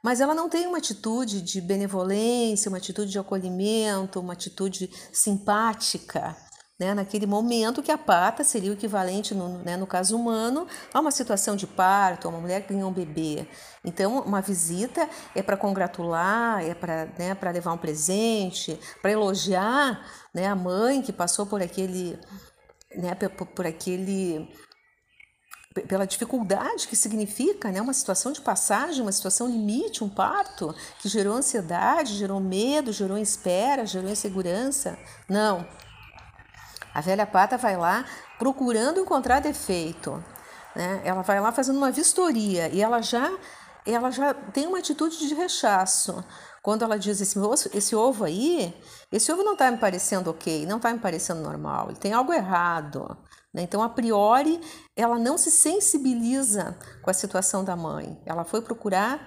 mas 0.02 0.20
ela 0.20 0.34
não 0.34 0.48
tem 0.48 0.66
uma 0.66 0.78
atitude 0.78 1.40
de 1.40 1.60
benevolência, 1.60 2.68
uma 2.68 2.78
atitude 2.78 3.10
de 3.10 3.18
acolhimento, 3.18 4.20
uma 4.20 4.32
atitude 4.32 4.90
simpática 5.12 6.36
né, 6.78 6.94
naquele 6.94 7.26
momento 7.26 7.82
que 7.82 7.92
a 7.92 7.98
pata 7.98 8.42
seria 8.42 8.70
o 8.70 8.74
equivalente, 8.74 9.34
no, 9.34 9.58
né, 9.58 9.76
no 9.76 9.86
caso 9.86 10.16
humano, 10.16 10.66
a 10.92 11.00
uma 11.00 11.10
situação 11.10 11.54
de 11.54 11.66
parto, 11.66 12.26
a 12.26 12.30
uma 12.30 12.40
mulher 12.40 12.62
que 12.62 12.72
ganhou 12.72 12.90
um 12.90 12.92
bebê. 12.92 13.46
Então, 13.84 14.20
uma 14.20 14.40
visita 14.40 15.08
é 15.34 15.42
para 15.42 15.56
congratular, 15.56 16.64
é 16.64 16.74
para 16.74 17.06
né, 17.18 17.36
levar 17.52 17.72
um 17.72 17.78
presente, 17.78 18.78
para 19.00 19.12
elogiar 19.12 20.04
né, 20.34 20.46
a 20.46 20.56
mãe 20.56 21.02
que 21.02 21.12
passou 21.12 21.46
por 21.46 21.62
aquele, 21.62 22.18
né, 22.96 23.14
por, 23.14 23.46
por 23.46 23.66
aquele 23.66 24.48
pela 25.88 26.06
dificuldade 26.06 26.86
que 26.86 26.94
significa 26.94 27.70
né, 27.70 27.80
uma 27.80 27.94
situação 27.94 28.30
de 28.32 28.42
passagem, 28.42 29.00
uma 29.00 29.12
situação 29.12 29.48
limite, 29.48 30.04
um 30.04 30.08
parto, 30.08 30.74
que 31.00 31.08
gerou 31.08 31.34
ansiedade, 31.34 32.14
gerou 32.14 32.40
medo, 32.40 32.92
gerou 32.92 33.16
espera, 33.16 33.86
gerou 33.86 34.10
insegurança. 34.10 34.98
Não, 35.26 35.66
a 36.94 37.00
velha 37.00 37.26
pata 37.26 37.56
vai 37.56 37.76
lá 37.76 38.04
procurando 38.38 39.00
encontrar 39.00 39.40
defeito. 39.40 40.22
Né? 40.74 41.00
Ela 41.04 41.22
vai 41.22 41.40
lá 41.40 41.52
fazendo 41.52 41.76
uma 41.76 41.90
vistoria 41.90 42.68
e 42.68 42.82
ela 42.82 43.00
já, 43.00 43.30
ela 43.86 44.10
já 44.10 44.34
tem 44.34 44.66
uma 44.66 44.78
atitude 44.78 45.18
de 45.18 45.34
rechaço. 45.34 46.24
Quando 46.62 46.84
ela 46.84 46.98
diz 46.98 47.20
esse, 47.20 47.38
esse 47.74 47.96
ovo 47.96 48.24
aí, 48.24 48.74
esse 49.10 49.32
ovo 49.32 49.42
não 49.42 49.54
está 49.54 49.70
me 49.70 49.78
parecendo 49.78 50.30
ok, 50.30 50.64
não 50.66 50.76
está 50.76 50.92
me 50.92 50.98
parecendo 50.98 51.40
normal, 51.40 51.88
ele 51.88 51.98
tem 51.98 52.12
algo 52.12 52.32
errado. 52.32 53.16
Né? 53.52 53.62
Então, 53.62 53.82
a 53.82 53.88
priori, 53.88 54.60
ela 54.96 55.18
não 55.18 55.36
se 55.36 55.50
sensibiliza 55.50 56.76
com 57.02 57.10
a 57.10 57.14
situação 57.14 57.64
da 57.64 57.74
mãe. 57.74 58.20
Ela 58.24 58.44
foi 58.44 58.62
procurar, 58.62 59.20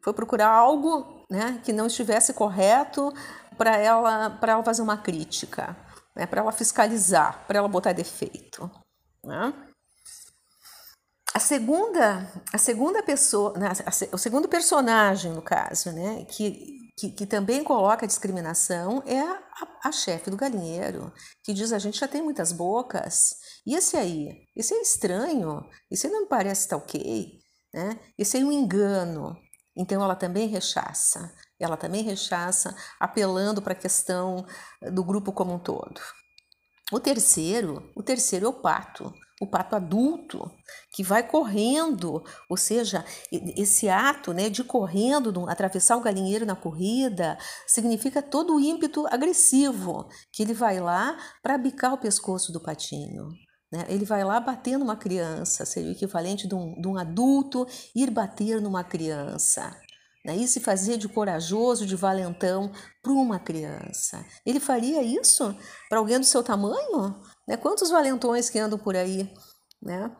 foi 0.00 0.12
procurar 0.12 0.48
algo 0.48 1.26
né, 1.30 1.60
que 1.62 1.72
não 1.72 1.86
estivesse 1.86 2.32
correto 2.32 3.12
para 3.58 3.76
ela, 3.76 4.38
ela 4.42 4.64
fazer 4.64 4.82
uma 4.82 4.96
crítica 4.96 5.76
né, 6.14 6.26
para 6.26 6.40
ela 6.40 6.52
fiscalizar, 6.52 7.46
para 7.46 7.58
ela 7.58 7.68
botar 7.68 7.92
defeito. 7.92 8.70
Né? 9.24 9.52
A 11.32 11.38
segunda, 11.38 12.28
a 12.52 12.58
segunda 12.58 13.02
pessoa, 13.02 13.56
né, 13.56 13.68
a, 13.68 14.14
o 14.14 14.18
segundo 14.18 14.48
personagem, 14.48 15.32
no 15.32 15.42
caso, 15.42 15.92
né, 15.92 16.24
que, 16.24 16.76
que, 16.98 17.10
que 17.12 17.26
também 17.26 17.62
coloca 17.62 18.04
a 18.04 18.08
discriminação 18.08 19.02
é 19.06 19.20
a, 19.20 19.38
a 19.84 19.92
chefe 19.92 20.28
do 20.28 20.36
galinheiro, 20.36 21.12
que 21.44 21.54
diz: 21.54 21.72
a 21.72 21.78
gente 21.78 22.00
já 22.00 22.08
tem 22.08 22.20
muitas 22.20 22.50
bocas, 22.50 23.36
e 23.64 23.76
esse 23.76 23.96
aí? 23.96 24.28
Esse 24.56 24.74
é 24.74 24.82
estranho, 24.82 25.64
esse 25.88 26.08
não 26.08 26.22
me 26.22 26.28
parece 26.28 26.68
tá 26.68 26.76
ok, 26.76 27.38
né? 27.72 27.98
esse 28.18 28.36
é 28.36 28.44
um 28.44 28.50
engano. 28.52 29.36
Então 29.76 30.02
ela 30.02 30.16
também 30.16 30.48
rechaça, 30.48 31.32
Ela 31.60 31.76
também 31.76 32.02
rechaça, 32.02 32.74
apelando 32.98 33.60
para 33.60 33.74
a 33.74 33.76
questão 33.76 34.46
do 34.92 35.04
grupo 35.04 35.32
como 35.32 35.54
um 35.54 35.58
todo. 35.58 36.00
O 36.92 36.98
terceiro, 36.98 37.88
o 37.94 38.02
terceiro 38.02 38.46
é 38.46 38.48
o 38.48 38.52
pato, 38.52 39.12
o 39.40 39.46
pato 39.46 39.76
adulto, 39.76 40.50
que 40.92 41.02
vai 41.02 41.22
correndo, 41.22 42.22
ou 42.48 42.56
seja, 42.56 43.04
esse 43.56 43.88
ato 43.88 44.34
né, 44.34 44.50
de 44.50 44.64
correndo, 44.64 45.48
atravessar 45.48 45.96
o 45.96 46.00
galinheiro 46.00 46.44
na 46.44 46.56
corrida, 46.56 47.38
significa 47.66 48.20
todo 48.20 48.54
o 48.54 48.60
ímpeto 48.60 49.06
agressivo, 49.06 50.08
que 50.32 50.42
ele 50.42 50.52
vai 50.52 50.80
lá 50.80 51.16
para 51.42 51.56
bicar 51.56 51.94
o 51.94 51.98
pescoço 51.98 52.52
do 52.52 52.60
patinho. 52.60 53.28
Né? 53.72 53.86
Ele 53.88 54.04
vai 54.04 54.24
lá 54.24 54.40
bater 54.40 54.76
numa 54.76 54.96
criança, 54.96 55.64
seria 55.64 55.90
o 55.90 55.94
equivalente 55.94 56.48
de 56.48 56.54
um, 56.54 56.74
de 56.74 56.88
um 56.88 56.98
adulto 56.98 57.66
ir 57.94 58.10
bater 58.10 58.60
numa 58.60 58.82
criança. 58.82 59.74
Né? 60.24 60.36
E 60.36 60.46
se 60.46 60.60
fazia 60.60 60.98
de 60.98 61.08
corajoso, 61.08 61.86
de 61.86 61.96
valentão 61.96 62.72
para 63.02 63.12
uma 63.12 63.38
criança. 63.38 64.24
Ele 64.44 64.60
faria 64.60 65.02
isso 65.02 65.56
para 65.88 65.98
alguém 65.98 66.18
do 66.18 66.26
seu 66.26 66.42
tamanho? 66.42 67.20
Né? 67.48 67.56
Quantos 67.56 67.90
valentões 67.90 68.50
que 68.50 68.58
andam 68.58 68.78
por 68.78 68.96
aí, 68.96 69.32
né? 69.82 70.14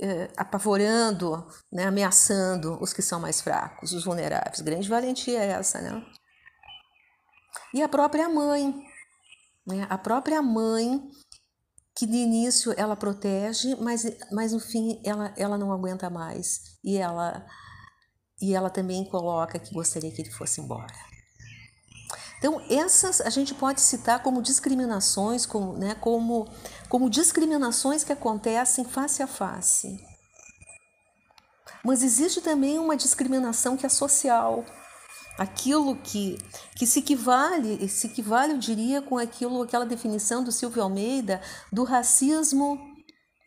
É, 0.00 0.28
apavorando, 0.36 1.46
né? 1.72 1.84
ameaçando 1.84 2.76
os 2.82 2.92
que 2.92 3.00
são 3.00 3.20
mais 3.20 3.40
fracos, 3.40 3.92
os 3.92 4.04
vulneráveis. 4.04 4.60
Grande 4.60 4.88
valentia 4.88 5.38
é 5.38 5.50
essa, 5.52 5.80
né? 5.80 6.04
E 7.72 7.82
a 7.82 7.88
própria 7.88 8.28
mãe, 8.28 8.74
né? 9.66 9.86
a 9.88 9.98
própria 9.98 10.42
mãe 10.42 11.00
que 11.96 12.06
de 12.06 12.16
início 12.16 12.74
ela 12.76 12.96
protege, 12.96 13.76
mas, 13.76 14.04
mas 14.32 14.52
no 14.52 14.58
fim 14.58 15.00
ela, 15.04 15.32
ela 15.36 15.56
não 15.56 15.72
aguenta 15.72 16.10
mais 16.10 16.76
e 16.82 16.96
ela 16.96 17.46
e 18.44 18.54
ela 18.54 18.68
também 18.68 19.04
coloca 19.06 19.58
que 19.58 19.72
gostaria 19.72 20.10
que 20.10 20.20
ele 20.20 20.30
fosse 20.30 20.60
embora. 20.60 20.92
Então, 22.36 22.60
essas 22.68 23.22
a 23.22 23.30
gente 23.30 23.54
pode 23.54 23.80
citar 23.80 24.22
como 24.22 24.42
discriminações, 24.42 25.46
como, 25.46 25.72
né, 25.78 25.94
como, 25.94 26.46
como 26.90 27.08
discriminações 27.08 28.04
que 28.04 28.12
acontecem 28.12 28.84
face 28.84 29.22
a 29.22 29.26
face. 29.26 29.98
Mas 31.82 32.02
existe 32.02 32.42
também 32.42 32.78
uma 32.78 32.98
discriminação 32.98 33.78
que 33.78 33.86
é 33.86 33.88
social. 33.88 34.62
Aquilo 35.38 35.96
que, 35.96 36.36
que 36.76 36.86
se 36.86 36.98
equivale, 36.98 37.88
se 37.88 38.08
equivale, 38.08 38.52
eu 38.52 38.58
diria, 38.58 39.00
com 39.00 39.16
aquilo, 39.16 39.62
aquela 39.62 39.86
definição 39.86 40.44
do 40.44 40.52
Silvio 40.52 40.82
Almeida 40.82 41.40
do 41.72 41.82
racismo 41.82 42.78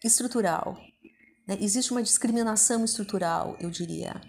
estrutural. 0.03 0.75
Né? 1.47 1.55
Existe 1.61 1.91
uma 1.91 2.01
discriminação 2.01 2.83
estrutural, 2.83 3.55
eu 3.59 3.69
diria 3.69 4.19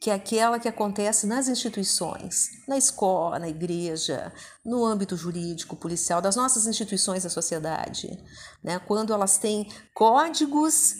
que 0.00 0.10
é 0.10 0.14
aquela 0.14 0.58
que 0.58 0.68
acontece 0.68 1.26
nas 1.26 1.48
instituições, 1.48 2.50
na 2.66 2.76
escola, 2.76 3.38
na 3.38 3.48
igreja, 3.48 4.32
no 4.64 4.84
âmbito 4.84 5.16
jurídico, 5.16 5.76
policial, 5.76 6.20
das 6.20 6.34
nossas 6.34 6.66
instituições 6.66 7.22
da 7.22 7.30
sociedade, 7.30 8.18
né? 8.62 8.80
quando 8.80 9.12
elas 9.12 9.38
têm 9.38 9.70
códigos, 9.94 10.94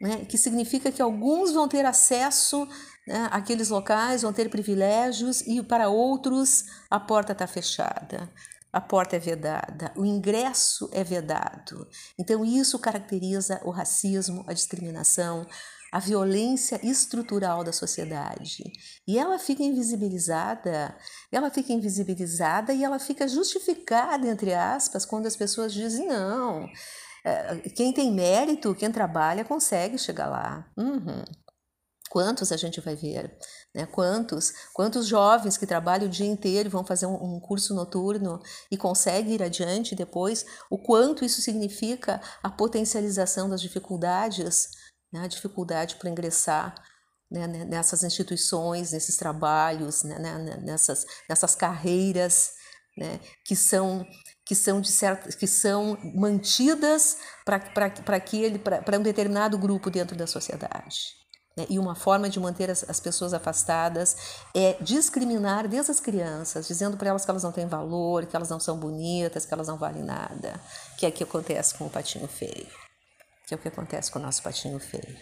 né? 0.00 0.24
que 0.24 0.38
significa 0.38 0.90
que 0.90 1.02
alguns 1.02 1.52
vão 1.52 1.68
ter 1.68 1.84
acesso 1.84 2.66
né, 3.06 3.28
àqueles 3.30 3.68
locais, 3.68 4.22
vão 4.22 4.32
ter 4.32 4.48
privilégios 4.48 5.40
e 5.42 5.62
para 5.62 5.88
outros 5.88 6.64
a 6.90 6.98
porta 7.00 7.32
está 7.32 7.46
fechada. 7.46 8.30
A 8.70 8.82
porta 8.82 9.16
é 9.16 9.18
vedada, 9.18 9.90
o 9.96 10.04
ingresso 10.04 10.90
é 10.92 11.02
vedado. 11.02 11.88
Então, 12.18 12.44
isso 12.44 12.78
caracteriza 12.78 13.60
o 13.64 13.70
racismo, 13.70 14.44
a 14.46 14.52
discriminação, 14.52 15.46
a 15.92 15.98
violência 15.98 16.78
estrutural 16.82 17.64
da 17.64 17.72
sociedade. 17.72 18.64
E 19.06 19.18
ela 19.18 19.38
fica 19.38 19.62
invisibilizada, 19.62 20.96
ela 21.32 21.50
fica 21.50 21.72
invisibilizada 21.72 22.72
e 22.72 22.84
ela 22.84 22.98
fica 22.98 23.26
justificada, 23.26 24.26
entre 24.26 24.54
aspas, 24.54 25.04
quando 25.04 25.26
as 25.26 25.36
pessoas 25.36 25.72
dizem: 25.72 26.06
não, 26.06 26.68
é, 27.24 27.56
quem 27.70 27.92
tem 27.92 28.12
mérito, 28.12 28.74
quem 28.74 28.90
trabalha, 28.90 29.44
consegue 29.44 29.98
chegar 29.98 30.28
lá. 30.28 30.70
Uhum. 30.76 31.24
Quantos 32.08 32.52
a 32.52 32.56
gente 32.56 32.80
vai 32.80 32.96
ver? 32.96 33.36
Né? 33.74 33.84
Quantos? 33.86 34.52
Quantos 34.72 35.06
jovens 35.06 35.58
que 35.58 35.66
trabalham 35.66 36.06
o 36.06 36.10
dia 36.10 36.26
inteiro 36.26 36.70
vão 36.70 36.84
fazer 36.84 37.06
um, 37.06 37.36
um, 37.36 37.40
curso 37.40 37.74
noturno 37.74 38.40
e 38.70 38.76
conseguem 38.78 39.34
ir 39.34 39.42
adiante 39.42 39.94
depois? 39.94 40.46
O 40.70 40.78
quanto 40.78 41.24
isso 41.24 41.42
significa 41.42 42.20
a 42.42 42.50
potencialização 42.50 43.48
das 43.48 43.60
dificuldades 43.60 44.70
né, 45.12 45.20
a 45.20 45.26
dificuldade 45.26 45.96
para 45.96 46.10
ingressar 46.10 46.74
né, 47.30 47.46
nessas 47.46 48.02
instituições, 48.02 48.92
nesses 48.92 49.16
trabalhos, 49.16 50.02
né, 50.02 50.18
né, 50.18 50.38
né, 50.38 50.56
nessas, 50.62 51.04
nessas 51.28 51.54
carreiras 51.54 52.52
né, 52.96 53.20
que 53.44 53.54
são 53.54 54.06
que 54.44 54.54
são 54.54 54.80
de 54.80 54.90
certo, 54.90 55.28
que 55.36 55.46
são 55.46 55.98
mantidas 56.14 57.18
para 57.44 58.16
aquele 58.16 58.58
para 58.58 58.98
um 58.98 59.02
determinado 59.02 59.58
grupo 59.58 59.90
dentro 59.90 60.16
da 60.16 60.26
sociedade. 60.26 61.00
Né? 61.54 61.66
E 61.68 61.78
uma 61.78 61.94
forma 61.94 62.30
de 62.30 62.40
manter 62.40 62.70
as, 62.70 62.82
as 62.88 62.98
pessoas 62.98 63.34
afastadas 63.34 64.16
é 64.56 64.78
discriminar 64.80 65.68
desde 65.68 65.90
as 65.90 66.00
crianças, 66.00 66.66
dizendo 66.66 66.96
para 66.96 67.10
elas 67.10 67.26
que 67.26 67.30
elas 67.30 67.42
não 67.42 67.52
têm 67.52 67.66
valor, 67.66 68.24
que 68.24 68.34
elas 68.34 68.48
não 68.48 68.58
são 68.58 68.78
bonitas, 68.78 69.44
que 69.44 69.52
elas 69.52 69.68
não 69.68 69.76
valem 69.76 70.02
nada, 70.02 70.58
que 70.96 71.04
é 71.04 71.10
o 71.10 71.12
que 71.12 71.24
acontece 71.24 71.74
com 71.74 71.84
o 71.84 71.90
patinho 71.90 72.26
feio 72.26 72.87
que 73.48 73.54
é 73.54 73.56
o 73.56 73.60
que 73.60 73.68
acontece 73.68 74.12
com 74.12 74.18
o 74.18 74.22
nosso 74.22 74.42
patinho 74.42 74.78
feio. 74.78 75.16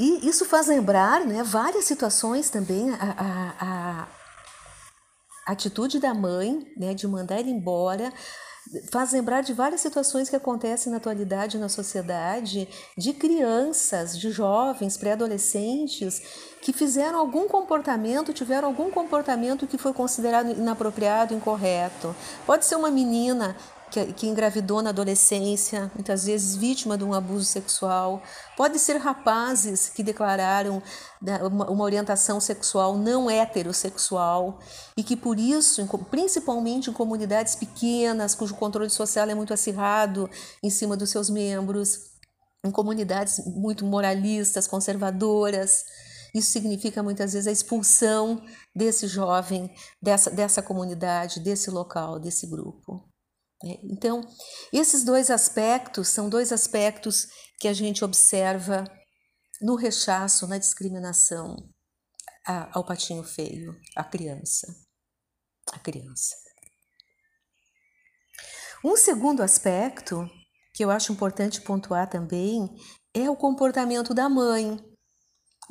E 0.00 0.28
isso 0.28 0.44
faz 0.44 0.66
lembrar 0.66 1.24
né, 1.24 1.44
várias 1.44 1.84
situações 1.84 2.50
também, 2.50 2.90
a, 2.90 3.14
a, 3.16 4.08
a 5.46 5.52
atitude 5.52 6.00
da 6.00 6.12
mãe 6.12 6.66
né, 6.76 6.92
de 6.92 7.06
mandar 7.06 7.38
ele 7.38 7.50
embora, 7.50 8.12
faz 8.90 9.12
lembrar 9.12 9.42
de 9.42 9.52
várias 9.52 9.80
situações 9.80 10.28
que 10.28 10.34
acontecem 10.34 10.90
na 10.90 10.96
atualidade 10.96 11.58
na 11.58 11.68
sociedade, 11.68 12.68
de 12.96 13.12
crianças, 13.12 14.18
de 14.18 14.32
jovens, 14.32 14.96
pré-adolescentes, 14.96 16.20
que 16.60 16.72
fizeram 16.72 17.18
algum 17.18 17.46
comportamento, 17.46 18.32
tiveram 18.32 18.68
algum 18.68 18.90
comportamento 18.90 19.66
que 19.66 19.78
foi 19.78 19.92
considerado 19.92 20.50
inapropriado, 20.50 21.34
incorreto. 21.34 22.14
Pode 22.46 22.64
ser 22.64 22.76
uma 22.76 22.90
menina 22.90 23.56
que, 23.92 24.12
que 24.14 24.26
engravidou 24.26 24.80
na 24.80 24.88
adolescência, 24.88 25.92
muitas 25.94 26.24
vezes 26.24 26.56
vítima 26.56 26.96
de 26.96 27.04
um 27.04 27.12
abuso 27.12 27.44
sexual. 27.44 28.22
Pode 28.56 28.78
ser 28.78 28.96
rapazes 28.96 29.90
que 29.90 30.02
declararam 30.02 30.82
né, 31.20 31.38
uma, 31.42 31.82
orientação 31.82 32.40
sexual 32.40 32.96
não 32.96 33.30
heterossexual 33.30 34.58
e 34.96 35.04
que 35.04 35.14
por 35.14 35.38
isso, 35.38 35.86
principalmente 36.10 36.88
em 36.88 36.92
comunidades 36.92 37.54
pequenas, 37.54 38.34
cujo 38.34 38.54
controle 38.54 38.88
social 38.88 39.28
é 39.28 39.34
muito 39.34 39.52
acirrado 39.52 40.28
em 40.62 40.70
cima 40.70 40.96
dos 40.96 41.10
seus 41.10 41.28
membros, 41.28 42.12
em 42.64 42.70
comunidades 42.70 43.44
muito 43.44 43.84
moralistas, 43.84 44.66
conservadoras, 44.66 45.84
isso 46.34 46.50
significa 46.50 47.02
muitas 47.02 47.34
vezes 47.34 47.46
a 47.46 47.52
expulsão 47.52 48.42
desse 48.74 49.06
jovem, 49.06 49.70
dessa, 50.00 50.30
dessa 50.30 50.62
comunidade, 50.62 51.40
desse 51.40 51.70
local, 51.70 52.18
desse 52.18 52.46
grupo. 52.46 53.11
Né? 53.62 53.76
Então, 53.84 54.20
esses 54.72 55.04
dois 55.04 55.30
aspectos 55.30 56.08
são 56.08 56.28
dois 56.28 56.52
aspectos 56.52 57.26
que 57.58 57.68
a 57.68 57.72
gente 57.72 58.04
observa 58.04 58.84
no 59.60 59.76
rechaço, 59.76 60.46
na 60.46 60.58
discriminação 60.58 61.56
ao 62.44 62.84
patinho 62.84 63.22
feio, 63.22 63.78
à 63.96 64.02
criança. 64.02 64.66
A 65.72 65.78
criança. 65.78 66.34
Um 68.84 68.96
segundo 68.96 69.42
aspecto 69.42 70.28
que 70.74 70.84
eu 70.84 70.90
acho 70.90 71.12
importante 71.12 71.60
pontuar 71.60 72.08
também 72.10 72.68
é 73.14 73.30
o 73.30 73.36
comportamento 73.36 74.12
da 74.12 74.28
mãe. 74.28 74.76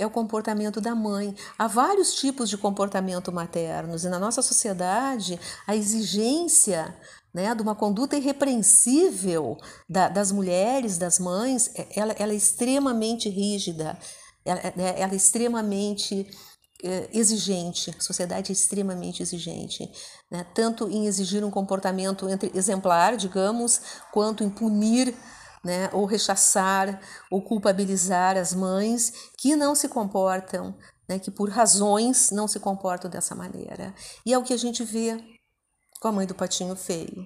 É 0.01 0.05
o 0.05 0.09
comportamento 0.09 0.81
da 0.81 0.95
mãe. 0.95 1.35
Há 1.59 1.67
vários 1.67 2.15
tipos 2.15 2.49
de 2.49 2.57
comportamento 2.57 3.31
maternos 3.31 4.03
e 4.03 4.09
na 4.09 4.17
nossa 4.17 4.41
sociedade 4.41 5.39
a 5.67 5.75
exigência 5.75 6.91
né, 7.31 7.53
de 7.53 7.61
uma 7.61 7.75
conduta 7.75 8.17
irrepreensível 8.17 9.59
da, 9.87 10.09
das 10.09 10.31
mulheres, 10.31 10.97
das 10.97 11.19
mães, 11.19 11.69
é, 11.75 11.87
ela, 11.95 12.13
ela 12.13 12.33
é 12.33 12.35
extremamente 12.35 13.29
rígida, 13.29 13.95
ela, 14.43 14.59
é, 14.61 14.73
né, 14.75 14.99
ela 14.99 15.13
é 15.13 15.15
extremamente 15.15 16.27
é, 16.83 17.07
exigente, 17.13 17.95
a 17.95 18.01
sociedade 18.01 18.51
é 18.51 18.53
extremamente 18.53 19.21
exigente, 19.21 19.87
né, 20.31 20.43
tanto 20.55 20.89
em 20.89 21.05
exigir 21.05 21.43
um 21.43 21.51
comportamento 21.51 22.25
exemplar, 22.55 23.15
digamos, 23.15 23.79
quanto 24.11 24.43
em 24.43 24.49
punir 24.49 25.15
né, 25.63 25.89
ou 25.93 26.05
rechaçar 26.05 26.99
ou 27.29 27.41
culpabilizar 27.41 28.37
as 28.37 28.53
mães 28.53 29.31
que 29.37 29.55
não 29.55 29.75
se 29.75 29.87
comportam, 29.87 30.75
né, 31.07 31.19
que 31.19 31.29
por 31.29 31.49
razões 31.49 32.31
não 32.31 32.47
se 32.47 32.59
comportam 32.59 33.09
dessa 33.09 33.35
maneira. 33.35 33.93
E 34.25 34.33
é 34.33 34.37
o 34.37 34.43
que 34.43 34.53
a 34.53 34.57
gente 34.57 34.83
vê 34.83 35.17
com 35.99 36.07
a 36.07 36.11
mãe 36.11 36.25
do 36.25 36.33
patinho 36.33 36.75
feio. 36.75 37.25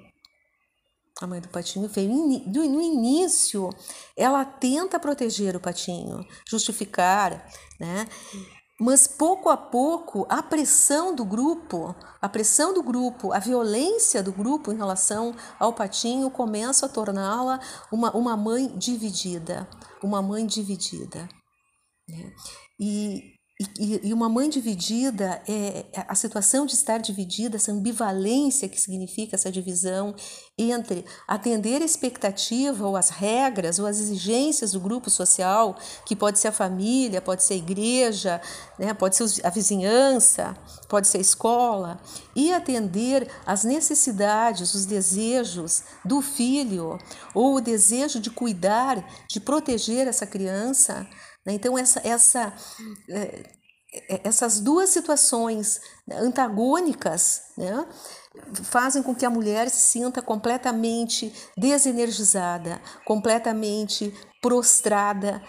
A 1.22 1.28
mãe 1.28 1.40
do 1.40 1.48
patinho 1.48 1.88
feio. 1.88 2.10
No 2.10 2.82
início, 2.82 3.70
ela 4.18 4.44
tenta 4.44 5.00
proteger 5.00 5.56
o 5.56 5.62
patinho, 5.62 6.26
justificar, 6.46 7.50
né? 7.80 8.06
Mas 8.80 9.08
pouco 9.08 9.50
a 9.50 9.56
pouco 9.56 10.26
a 10.30 10.44
pressão 10.44 11.16
do 11.16 11.24
grupo, 11.24 11.96
a 12.22 12.28
pressão 12.28 12.74
do 12.74 12.84
grupo, 12.84 13.32
a 13.32 13.40
violência 13.40 14.22
do 14.22 14.34
grupo 14.34 14.72
em 14.72 14.76
relação 14.76 15.34
ao 15.58 15.74
patinho 15.74 16.30
começa 16.30 16.86
a 16.86 16.90
torná-la 16.90 17.60
uma, 17.92 18.16
uma 18.16 18.36
mãe 18.36 18.68
dividida, 18.78 19.68
uma 20.04 20.22
mãe 20.22 20.46
dividida. 20.46 21.30
Né? 22.08 22.34
E, 22.80 23.35
e, 23.80 24.10
e, 24.10 24.14
uma 24.14 24.28
mãe 24.28 24.50
dividida, 24.50 25.42
é, 25.48 25.86
é, 25.94 26.06
a 26.10 26.14
situação 26.14 26.66
de 26.66 26.74
estar 26.74 26.98
dividida, 26.98 27.56
essa 27.56 27.72
ambivalência 27.72 28.68
que 28.68 28.80
significa 28.80 29.38
essa 29.38 29.50
divisão 29.50 30.14
entre 30.58 31.06
atender 31.26 31.82
a 31.82 31.86
expectativa 31.86 32.86
ou 32.86 32.98
as 32.98 33.10
regras 33.10 33.80
ou 33.80 33.86
as 33.86 33.98
exigências 33.98 34.74
do 34.74 34.80
grupo 34.82 35.10
social, 35.10 35.78
que 36.06 36.18
pode 36.18 36.38
ser 36.38 36.50
a 36.50 36.52
família, 36.52 37.22
pode 37.22 37.46
ser 37.46 37.54
a 37.54 37.58
igreja, 37.58 38.42
né, 38.78 38.94
pode 38.94 39.16
ser 39.16 39.46
a 39.46 39.50
vizinhança, 39.50 40.54
pode 40.90 41.08
ser 41.08 41.20
a 41.20 41.22
escola, 41.22 42.02
e 42.36 42.52
atender 42.52 43.26
às 43.46 43.64
necessidades, 43.64 44.74
os 44.74 44.86
desejos 44.86 45.84
do 46.04 46.22
filho 46.22 47.00
ou 47.34 47.56
o 47.56 47.62
desejo 47.62 48.20
de 48.20 48.30
cuidar, 48.30 49.02
de 49.30 49.40
proteger 49.40 50.08
essa 50.08 50.28
criança? 50.28 51.08
Então, 51.48 51.78
essa, 51.78 52.02
essa, 52.04 52.54
é, 53.10 53.44
é, 54.10 54.22
essas 54.24 54.60
duas 54.60 54.90
situações 54.90 55.80
antagônicas 56.12 57.42
né, 57.58 57.88
fazem 58.64 59.02
com 59.02 59.16
que 59.16 59.26
a 59.26 59.30
mulher 59.30 59.70
se 59.70 59.82
sinta 59.82 60.22
completamente 60.22 61.34
desenergizada, 61.58 62.82
completamente 63.06 64.14
prostrada 64.42 65.42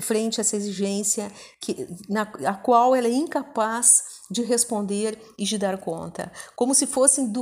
frente 0.00 0.40
a 0.40 0.42
essa 0.42 0.56
exigência 0.56 1.30
que, 1.60 1.86
na 2.08 2.22
a 2.22 2.54
qual 2.54 2.94
ela 2.96 3.06
é 3.06 3.12
incapaz 3.12 4.02
de 4.30 4.42
responder 4.42 5.16
e 5.38 5.44
de 5.44 5.58
dar 5.58 5.78
conta, 5.78 6.32
como 6.56 6.74
se 6.74 6.86
fossem 6.86 7.32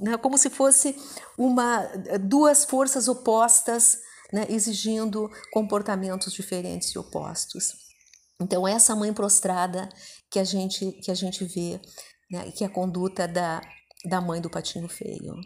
né, 0.00 0.16
como 0.18 0.36
se 0.38 0.50
fosse 0.50 0.96
uma 1.38 1.88
duas 2.20 2.64
forças 2.64 3.08
opostas 3.08 3.98
né, 4.34 4.46
exigindo 4.48 5.30
comportamentos 5.52 6.32
diferentes 6.32 6.88
e 6.88 6.98
opostos. 6.98 7.72
Então 8.40 8.66
essa 8.66 8.96
mãe 8.96 9.14
prostrada 9.14 9.88
que 10.28 10.40
a 10.40 10.44
gente 10.44 10.90
que 11.02 11.12
a 11.12 11.14
gente 11.14 11.44
vê, 11.44 11.80
né, 12.28 12.50
que 12.50 12.64
é 12.64 12.66
a 12.66 12.70
conduta 12.70 13.28
da, 13.28 13.60
da 14.04 14.20
mãe 14.20 14.40
do 14.40 14.50
patinho 14.50 14.88
feio. 14.88 15.36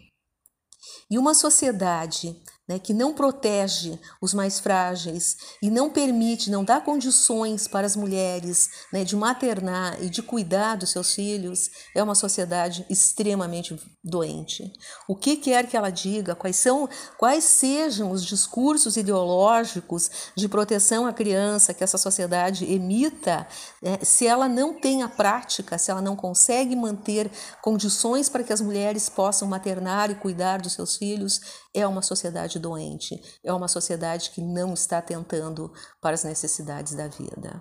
E 1.11 1.19
uma 1.19 1.35
sociedade 1.35 2.35
né, 2.69 2.79
que 2.79 2.93
não 2.93 3.15
protege 3.15 3.99
os 4.21 4.35
mais 4.35 4.61
frágeis 4.61 5.37
e 5.63 5.71
não 5.71 5.89
permite, 5.89 6.51
não 6.51 6.63
dá 6.63 6.81
condições 6.81 7.67
para 7.67 7.87
as 7.87 7.97
mulheres 7.97 8.69
né, 8.93 9.05
de 9.05 9.17
maternar 9.17 9.97
e 10.03 10.11
de 10.11 10.23
cuidar 10.23 10.77
dos 10.77 10.91
seus 10.91 11.15
filhos, 11.15 11.71
é 11.95 12.03
uma 12.03 12.15
sociedade 12.15 12.85
extremamente 12.91 13.81
doente. 14.05 14.71
O 15.09 15.17
que 15.17 15.37
quer 15.37 15.67
que 15.67 15.77
ela 15.77 15.91
diga, 15.91 16.35
quais 16.35 16.57
são, 16.57 16.89
quais 17.17 17.45
sejam 17.45 18.11
os 18.11 18.25
discursos 18.25 18.97
ideológicos 18.97 20.11
de 20.35 20.49
proteção 20.49 21.07
à 21.07 21.13
criança 21.13 21.73
que 21.73 21.83
essa 21.83 21.97
sociedade 21.97 22.71
emita, 22.71 23.47
né, 23.83 23.99
se 24.03 24.27
ela 24.27 24.49
não 24.49 24.75
tem 24.75 25.03
a 25.03 25.09
prática, 25.09 25.79
se 25.79 25.91
ela 25.91 26.03
não 26.03 26.15
consegue 26.15 26.77
manter 26.77 27.31
condições 27.63 28.29
para 28.29 28.43
que 28.43 28.53
as 28.53 28.61
mulheres 28.61 29.09
possam 29.09 29.49
maternar 29.49 30.11
e 30.11 30.15
cuidar 30.15 30.61
dos 30.61 30.73
seus 30.73 30.97
filhos, 30.97 31.41
é 31.75 31.87
uma 31.87 32.03
sociedade 32.03 32.59
doente, 32.59 33.21
é 33.45 33.53
uma 33.53 33.69
sociedade 33.69 34.31
que 34.31 34.41
não 34.41 34.75
está 34.75 34.99
atentando 34.99 35.73
para 36.01 36.15
as 36.15 36.25
necessidades 36.25 36.95
da 36.95 37.09
vida. 37.09 37.61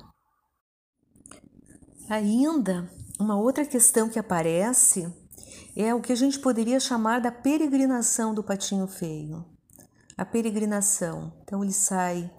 Ainda, 2.10 2.90
uma 3.20 3.38
outra 3.38 3.66
questão 3.66 4.10
que 4.10 4.20
aparece 4.20 5.12
é 5.76 5.94
o 5.94 6.02
que 6.02 6.14
a 6.14 6.16
gente 6.16 6.40
poderia 6.40 6.80
chamar 6.80 7.20
da 7.20 7.32
peregrinação 7.32 8.34
do 8.34 8.44
patinho 8.44 8.88
feio. 8.88 9.46
A 10.18 10.26
peregrinação. 10.26 11.34
Então 11.44 11.64
ele 11.64 11.74
sai 11.74 12.32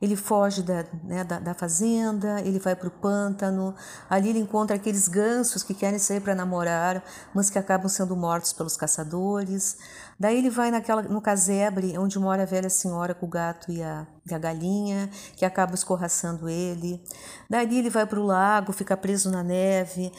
ele 0.00 0.14
foge 0.14 0.62
da, 0.62 0.84
né, 1.04 1.24
da, 1.24 1.38
da, 1.38 1.54
fazenda, 1.54 2.40
ele 2.42 2.58
vai 2.58 2.76
para 2.76 2.88
o 2.88 2.90
pântano, 2.90 3.74
ali 4.10 4.28
ele 4.28 4.38
encontra 4.38 4.76
aqueles 4.76 5.08
gansos 5.08 5.62
que 5.62 5.72
querem 5.72 5.98
sair 5.98 6.20
para 6.20 6.34
namorar, 6.34 7.02
mas 7.34 7.48
que 7.48 7.58
acabam 7.58 7.88
sendo 7.88 8.14
mortos 8.14 8.52
pelos 8.52 8.76
caçadores. 8.76 9.78
Daí 10.18 10.36
ele 10.36 10.50
vai 10.50 10.70
naquela, 10.70 11.02
no 11.02 11.20
casebre, 11.20 11.96
onde 11.98 12.18
mora 12.18 12.42
a 12.42 12.46
velha 12.46 12.68
senhora 12.68 13.14
com 13.14 13.26
o 13.26 13.28
gato 13.28 13.72
e 13.72 13.82
a, 13.82 14.06
e 14.28 14.34
a 14.34 14.38
galinha, 14.38 15.08
que 15.34 15.44
acaba 15.44 15.74
escorraçando 15.74 16.48
ele. 16.48 17.02
Daí 17.48 17.78
ele 17.78 17.90
vai 17.90 18.06
para 18.06 18.20
o 18.20 18.24
lago, 18.24 18.72
fica 18.72 18.96
preso 18.96 19.30
na 19.30 19.42
neve, 19.42 20.12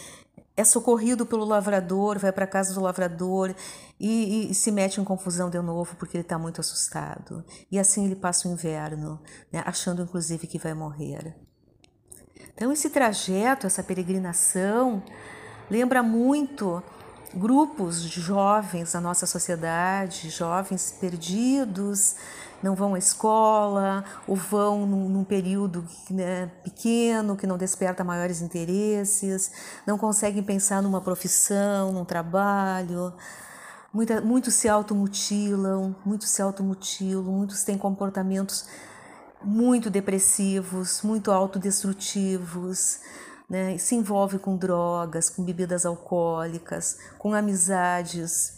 é 0.57 0.63
socorrido 0.63 1.23
pelo 1.23 1.45
lavrador, 1.45 2.17
vai 2.17 2.31
para 2.31 2.47
casa 2.47 2.73
do 2.73 2.81
lavrador 2.81 3.55
e, 3.99 4.49
e, 4.49 4.55
se 4.55 4.71
mete 4.71 4.99
em 4.99 5.03
confusão 5.03 5.51
de 5.51 5.61
novo 5.61 5.95
porque 5.95 6.17
ele 6.17 6.23
está 6.23 6.39
muito 6.39 6.59
assustado. 6.59 7.45
E 7.71 7.77
assim 7.77 8.05
ele 8.05 8.15
passa 8.15 8.47
o 8.47 8.51
inverno, 8.51 9.21
né, 9.53 9.61
achando 9.63 10.01
inclusive 10.01 10.47
que 10.47 10.57
vai 10.57 10.73
morrer. 10.73 11.35
Então, 12.55 12.71
esse 12.71 12.89
trajeto, 12.89 13.67
essa 13.67 13.83
peregrinação, 13.83 15.03
lembra 15.69 16.01
muito 16.01 16.81
grupos 17.35 18.01
de 18.01 18.19
jovens 18.19 18.93
na 18.93 19.01
nossa 19.01 19.27
sociedade, 19.27 20.31
jovens 20.31 20.91
perdidos, 20.91 22.15
não 22.61 22.75
vão 22.75 22.95
à 22.95 22.97
escola 22.97 24.03
ou 24.27 24.35
vão 24.35 24.85
num, 24.85 25.09
num 25.09 25.23
período 25.23 25.85
né, 26.09 26.51
pequeno 26.63 27.35
que 27.35 27.45
não 27.45 27.57
desperta 27.57 28.03
maiores 28.03 28.41
interesses, 28.41 29.51
não 29.85 29.97
conseguem 29.97 30.43
pensar 30.43 30.81
numa 30.81 31.01
profissão, 31.01 31.91
num 31.91 32.05
trabalho. 32.05 33.13
Muita, 33.93 34.21
muitos 34.21 34.55
se 34.55 34.67
automutilam, 34.67 35.95
muitos 36.05 36.29
se 36.29 36.41
automutilam, 36.41 37.23
muitos 37.23 37.63
têm 37.63 37.77
comportamentos 37.77 38.65
muito 39.43 39.89
depressivos, 39.89 41.01
muito 41.03 41.31
autodestrutivos, 41.31 42.99
né? 43.49 43.77
se 43.77 43.95
envolve 43.95 44.39
com 44.39 44.57
drogas, 44.57 45.29
com 45.29 45.43
bebidas 45.43 45.85
alcoólicas, 45.85 46.97
com 47.17 47.33
amizades 47.33 48.56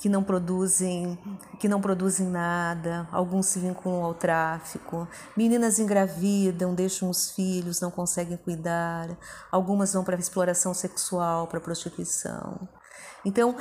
que 0.00 0.08
não 0.08 0.22
produzem, 0.22 1.18
que 1.58 1.68
não 1.68 1.80
produzem 1.80 2.28
nada, 2.28 3.08
alguns 3.10 3.46
se 3.46 3.58
vinculam 3.58 4.04
ao 4.04 4.14
tráfico, 4.14 5.08
meninas 5.36 5.80
engravidam, 5.80 6.72
deixam 6.72 7.10
os 7.10 7.32
filhos, 7.32 7.80
não 7.80 7.90
conseguem 7.90 8.36
cuidar, 8.36 9.18
algumas 9.50 9.92
vão 9.92 10.04
para 10.04 10.14
a 10.14 10.20
exploração 10.20 10.72
sexual, 10.72 11.48
para 11.48 11.58
a 11.58 11.62
prostituição. 11.62 12.68
Então, 13.24 13.56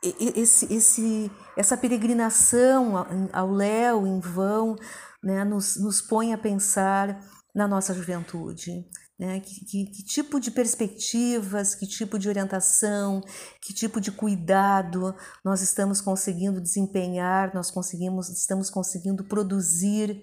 esse, 0.00 0.72
esse, 0.72 1.32
essa 1.56 1.76
peregrinação 1.76 3.04
ao 3.32 3.50
léu 3.50 4.06
em 4.06 4.20
vão 4.20 4.76
né, 5.20 5.42
nos, 5.42 5.76
nos 5.76 6.00
põe 6.00 6.32
a 6.32 6.38
pensar 6.38 7.20
na 7.52 7.66
nossa 7.66 7.92
juventude, 7.92 8.86
né? 9.18 9.40
Que, 9.40 9.64
que, 9.64 9.86
que, 9.86 10.02
tipo 10.04 10.40
de 10.40 10.50
perspectivas, 10.50 11.74
que 11.74 11.86
tipo 11.86 12.18
de 12.18 12.28
orientação, 12.28 13.20
que 13.62 13.72
tipo 13.72 14.00
de 14.00 14.10
cuidado 14.10 15.14
nós 15.44 15.60
estamos 15.60 16.00
conseguindo 16.00 16.60
desempenhar, 16.60 17.54
nós 17.54 17.70
conseguimos, 17.70 18.28
estamos 18.28 18.70
conseguindo 18.70 19.24
produzir, 19.24 20.20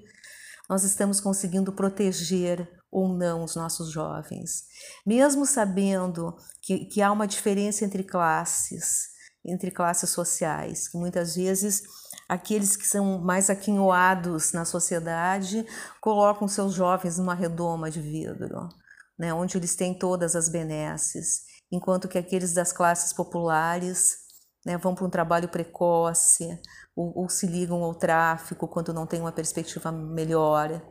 nós 0.69 0.83
estamos 0.83 1.19
conseguindo 1.19 1.71
proteger 1.71 2.69
ou 2.91 3.07
não 3.07 3.43
os 3.43 3.55
nossos 3.55 3.89
jovens. 3.89 4.65
Mesmo 5.05 5.45
sabendo 5.45 6.35
que, 6.61 6.85
que 6.85 7.01
há 7.01 7.11
uma 7.11 7.27
diferença 7.27 7.85
entre 7.85 8.03
classes, 8.03 9.09
entre 9.45 9.71
classes 9.71 10.09
sociais, 10.09 10.89
que 10.89 10.97
muitas 10.97 11.35
vezes 11.35 11.81
aqueles 12.27 12.75
que 12.75 12.85
são 12.85 13.19
mais 13.19 13.49
aquinhoados 13.49 14.51
na 14.51 14.65
sociedade 14.65 15.65
colocam 16.01 16.47
seus 16.47 16.73
jovens 16.73 17.17
numa 17.17 17.33
redoma 17.33 17.89
de 17.89 18.01
vidro 18.01 18.69
né, 19.17 19.33
onde 19.33 19.57
eles 19.57 19.75
têm 19.75 19.97
todas 19.97 20.35
as 20.35 20.49
benesses, 20.49 21.43
enquanto 21.71 22.07
que 22.07 22.17
aqueles 22.17 22.53
das 22.53 22.71
classes 22.71 23.13
populares 23.13 24.17
né, 24.65 24.77
vão 24.77 24.93
para 24.93 25.05
um 25.05 25.09
trabalho 25.09 25.49
precoce 25.49 26.59
ou, 26.95 27.11
ou, 27.17 27.29
se 27.29 27.47
ligam 27.47 27.83
ao 27.83 27.95
tráfico 27.95 28.67
quando 28.67 28.93
não 28.93 29.07
tem 29.07 29.19
uma 29.19 29.31
perspectiva 29.31 29.91
melhor. 29.91 30.81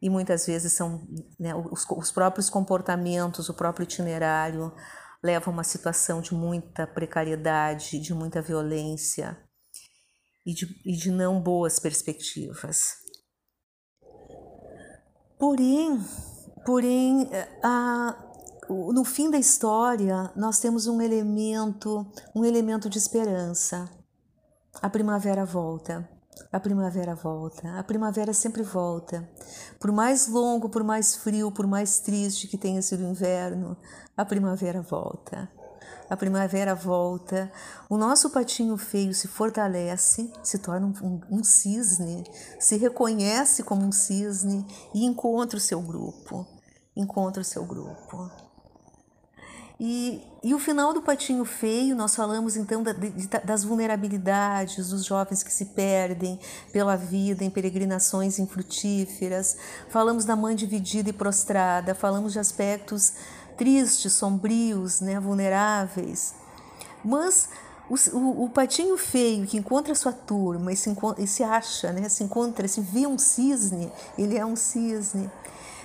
E 0.00 0.10
muitas 0.10 0.46
vezes 0.46 0.72
são 0.72 1.06
né, 1.38 1.54
os, 1.54 1.84
os 1.90 2.10
próprios 2.10 2.50
comportamentos, 2.50 3.48
o 3.48 3.54
próprio 3.54 3.84
itinerário 3.84 4.72
levam 5.22 5.52
a 5.52 5.56
uma 5.56 5.64
situação 5.64 6.20
de 6.20 6.34
muita 6.34 6.86
precariedade, 6.86 8.00
de 8.00 8.12
muita 8.12 8.42
violência 8.42 9.38
e 10.44 10.52
de, 10.52 10.66
e 10.84 10.96
de 10.96 11.10
não 11.12 11.40
boas 11.40 11.78
perspectivas. 11.78 12.96
Porém, 15.38 16.00
Porém, 16.64 17.28
a, 17.62 18.14
no 18.68 19.04
fim 19.04 19.30
da 19.30 19.38
história, 19.38 20.30
nós 20.36 20.58
temos 20.60 20.86
um 20.86 21.00
elemento, 21.00 22.06
um 22.34 22.44
elemento 22.44 22.88
de 22.88 22.98
esperança. 22.98 23.88
A 24.80 24.88
primavera 24.88 25.44
volta. 25.44 26.08
a 26.52 26.60
primavera 26.60 27.14
volta. 27.14 27.78
A 27.78 27.82
primavera 27.82 28.32
sempre 28.32 28.62
volta. 28.62 29.28
Por 29.78 29.92
mais 29.92 30.28
longo, 30.28 30.68
por 30.68 30.84
mais 30.84 31.16
frio, 31.16 31.50
por 31.50 31.66
mais 31.66 31.98
triste 32.00 32.48
que 32.48 32.56
tenha 32.56 32.80
sido 32.80 33.04
o 33.04 33.08
inverno, 33.08 33.76
a 34.16 34.24
primavera 34.24 34.80
volta. 34.80 35.48
A 36.08 36.16
primavera 36.16 36.74
volta, 36.74 37.50
o 37.88 37.96
nosso 37.96 38.28
patinho 38.30 38.76
feio 38.76 39.14
se 39.14 39.26
fortalece, 39.28 40.30
se 40.42 40.58
torna 40.58 40.86
um, 40.86 41.06
um, 41.06 41.38
um 41.38 41.44
cisne, 41.44 42.22
se 42.60 42.76
reconhece 42.76 43.62
como 43.62 43.82
um 43.82 43.92
cisne 43.92 44.66
e 44.94 45.06
encontra 45.06 45.56
o 45.56 45.60
seu 45.60 45.80
grupo. 45.80 46.46
Encontra 46.96 47.40
o 47.40 47.44
seu 47.44 47.64
grupo. 47.64 48.30
E, 49.84 50.22
e 50.44 50.54
o 50.54 50.60
final 50.60 50.92
do 50.92 51.02
Patinho 51.02 51.44
Feio, 51.44 51.96
nós 51.96 52.14
falamos 52.14 52.56
então 52.56 52.84
da, 52.84 52.92
de, 52.92 53.26
das 53.44 53.64
vulnerabilidades 53.64 54.90
dos 54.90 55.04
jovens 55.04 55.42
que 55.42 55.52
se 55.52 55.66
perdem 55.66 56.38
pela 56.72 56.94
vida 56.94 57.42
em 57.42 57.50
peregrinações 57.50 58.38
infrutíferas, 58.38 59.56
falamos 59.88 60.24
da 60.24 60.36
mãe 60.36 60.54
dividida 60.54 61.10
e 61.10 61.12
prostrada, 61.12 61.96
falamos 61.96 62.32
de 62.32 62.38
aspectos 62.38 63.14
tristes, 63.56 64.12
sombrios, 64.12 65.00
né, 65.00 65.18
vulneráveis. 65.18 66.34
Mas 67.04 67.48
o, 67.90 67.96
o, 68.16 68.44
o, 68.44 68.48
patinho 68.50 68.96
feio 68.96 69.46
que 69.46 69.56
encontra 69.56 69.94
sua 69.94 70.12
turma 70.12 70.72
e 70.72 70.76
se, 70.76 70.96
e 71.18 71.26
se 71.26 71.42
acha, 71.42 71.92
né, 71.92 72.08
se 72.08 72.22
encontra, 72.22 72.68
se 72.68 72.80
vê 72.80 73.06
um 73.06 73.18
cisne, 73.18 73.90
ele 74.16 74.38
é 74.38 74.46
um 74.46 74.54
cisne, 74.54 75.30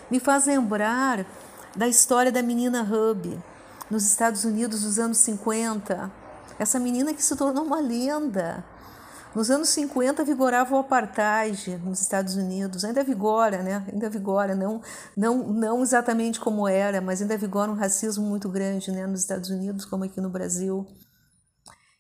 me 0.09 0.19
faz 0.19 0.45
lembrar 0.45 1.25
da 1.75 1.87
história 1.87 2.31
da 2.31 2.41
menina 2.41 2.81
Hub 2.81 3.39
nos 3.89 4.05
Estados 4.05 4.43
Unidos 4.43 4.81
dos 4.81 4.99
anos 4.99 5.17
50. 5.19 6.11
Essa 6.59 6.79
menina 6.79 7.13
que 7.13 7.23
se 7.23 7.35
tornou 7.35 7.63
uma 7.63 7.79
lenda. 7.79 8.63
Nos 9.35 9.51
anos 9.51 9.69
50 9.69 10.23
vigorava 10.23 10.75
o 10.75 10.79
apartheid 10.79 11.77
nos 11.83 12.01
Estados 12.01 12.35
Unidos, 12.35 12.83
ainda 12.83 13.03
vigora, 13.03 13.61
né? 13.61 13.85
Ainda 13.91 14.09
vigora, 14.09 14.55
não, 14.55 14.81
não, 15.15 15.37
não 15.49 15.83
exatamente 15.83 16.39
como 16.39 16.67
era, 16.67 17.01
mas 17.01 17.21
ainda 17.21 17.37
vigora 17.37 17.69
um 17.69 17.75
racismo 17.75 18.25
muito 18.25 18.49
grande, 18.49 18.91
né? 18.91 19.05
Nos 19.05 19.19
Estados 19.19 19.49
Unidos, 19.49 19.85
como 19.85 20.05
aqui 20.05 20.19
no 20.19 20.29
Brasil. 20.29 20.87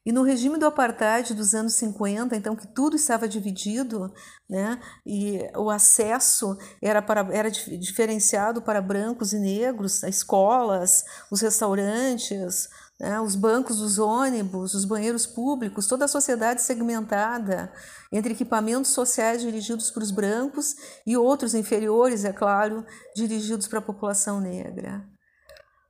E 0.07 0.11
no 0.13 0.23
regime 0.23 0.57
do 0.57 0.65
apartheid 0.65 1.33
dos 1.33 1.53
anos 1.53 1.73
50, 1.73 2.33
então 2.33 2.55
que 2.55 2.65
tudo 2.65 2.95
estava 2.95 3.27
dividido, 3.27 4.09
né? 4.49 4.79
E 5.05 5.41
o 5.53 5.69
acesso 5.69 6.57
era 6.81 7.01
para 7.01 7.27
era 7.35 7.51
diferenciado 7.51 8.61
para 8.61 8.81
brancos 8.81 9.33
e 9.33 9.37
negros, 9.37 10.05
as 10.05 10.15
escolas, 10.15 11.03
os 11.29 11.41
restaurantes, 11.41 12.69
né? 12.97 13.19
os 13.19 13.35
bancos 13.35 13.79
dos 13.79 13.99
ônibus, 13.99 14.73
os 14.73 14.85
banheiros 14.85 15.27
públicos, 15.27 15.87
toda 15.87 16.05
a 16.05 16.07
sociedade 16.07 16.61
segmentada 16.61 17.69
entre 18.09 18.31
equipamentos 18.31 18.91
sociais 18.91 19.41
dirigidos 19.41 19.91
para 19.91 20.03
os 20.03 20.11
brancos 20.11 20.77
e 21.05 21.17
outros 21.17 21.53
inferiores, 21.53 22.23
é 22.23 22.31
claro, 22.31 22.85
dirigidos 23.13 23.67
para 23.67 23.79
a 23.79 23.81
população 23.81 24.39
negra. 24.39 25.05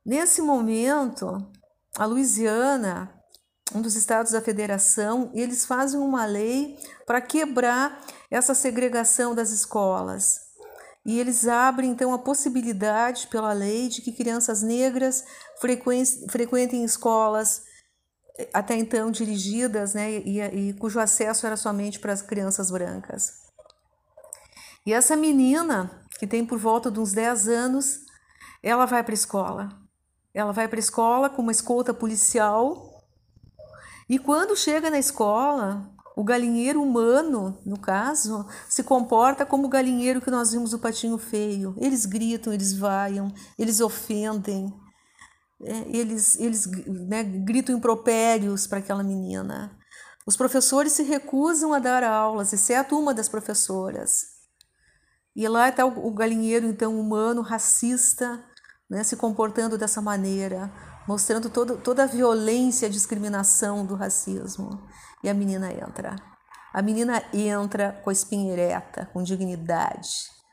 Nesse 0.04 0.42
momento, 0.42 1.48
a 1.96 2.04
Louisiana 2.04 3.14
um 3.74 3.82
dos 3.82 3.96
estados 3.96 4.32
da 4.32 4.40
federação, 4.40 5.30
e 5.34 5.40
eles 5.40 5.64
fazem 5.64 6.00
uma 6.00 6.24
lei 6.24 6.78
para 7.06 7.20
quebrar 7.20 8.00
essa 8.30 8.54
segregação 8.54 9.34
das 9.34 9.50
escolas. 9.50 10.40
E 11.04 11.18
eles 11.18 11.46
abrem 11.46 11.90
então 11.90 12.12
a 12.12 12.18
possibilidade 12.18 13.28
pela 13.28 13.52
lei 13.52 13.88
de 13.88 14.02
que 14.02 14.12
crianças 14.12 14.62
negras 14.62 15.24
frequentem 16.28 16.84
escolas 16.84 17.62
até 18.52 18.76
então 18.76 19.10
dirigidas, 19.10 19.94
né, 19.94 20.18
e, 20.18 20.40
e 20.40 20.72
cujo 20.74 21.00
acesso 21.00 21.46
era 21.46 21.56
somente 21.56 21.98
para 21.98 22.12
as 22.12 22.22
crianças 22.22 22.70
brancas. 22.70 23.32
E 24.86 24.92
essa 24.92 25.16
menina, 25.16 26.06
que 26.18 26.26
tem 26.26 26.44
por 26.46 26.58
volta 26.58 26.90
de 26.90 27.00
uns 27.00 27.12
10 27.12 27.48
anos, 27.48 28.00
ela 28.62 28.86
vai 28.86 29.02
para 29.02 29.12
a 29.12 29.14
escola. 29.14 29.68
Ela 30.32 30.52
vai 30.52 30.68
para 30.68 30.78
a 30.78 30.80
escola 30.80 31.28
com 31.28 31.42
uma 31.42 31.52
escolta 31.52 31.92
policial 31.92 32.87
e 34.08 34.18
quando 34.18 34.56
chega 34.56 34.88
na 34.88 34.98
escola, 34.98 35.92
o 36.16 36.24
galinheiro 36.24 36.82
humano, 36.82 37.60
no 37.64 37.78
caso, 37.78 38.44
se 38.68 38.82
comporta 38.82 39.46
como 39.46 39.66
o 39.66 39.70
galinheiro 39.70 40.20
que 40.20 40.30
nós 40.30 40.50
vimos 40.50 40.70
do 40.70 40.78
patinho 40.78 41.18
feio. 41.18 41.76
Eles 41.78 42.06
gritam, 42.06 42.52
eles 42.52 42.72
vaiam, 42.72 43.32
eles 43.58 43.80
ofendem, 43.80 44.72
é, 45.62 45.96
eles, 45.96 46.36
eles 46.40 46.66
né, 47.06 47.22
gritam 47.22 47.76
impropérios 47.76 48.66
para 48.66 48.78
aquela 48.78 49.04
menina. 49.04 49.78
Os 50.26 50.36
professores 50.36 50.92
se 50.92 51.02
recusam 51.02 51.72
a 51.74 51.78
dar 51.78 52.02
aulas, 52.02 52.52
exceto 52.52 52.98
uma 52.98 53.12
das 53.12 53.28
professoras. 53.28 54.24
E 55.36 55.46
lá 55.46 55.68
está 55.68 55.84
o, 55.84 56.08
o 56.08 56.10
galinheiro, 56.12 56.66
então, 56.66 56.98
humano, 56.98 57.42
racista, 57.42 58.42
né, 58.90 59.04
se 59.04 59.16
comportando 59.16 59.78
dessa 59.78 60.00
maneira 60.00 60.72
mostrando 61.08 61.48
todo, 61.48 61.78
toda 61.78 62.02
a 62.02 62.06
violência 62.06 62.86
a 62.86 62.90
discriminação 62.90 63.86
do 63.86 63.94
racismo. 63.94 64.86
E 65.24 65.30
a 65.30 65.34
menina 65.34 65.72
entra. 65.72 66.14
A 66.72 66.82
menina 66.82 67.24
entra 67.32 67.98
com 68.04 68.10
a 68.10 68.12
espinha 68.12 68.52
ereta, 68.52 69.06
com 69.06 69.22
dignidade, 69.22 70.10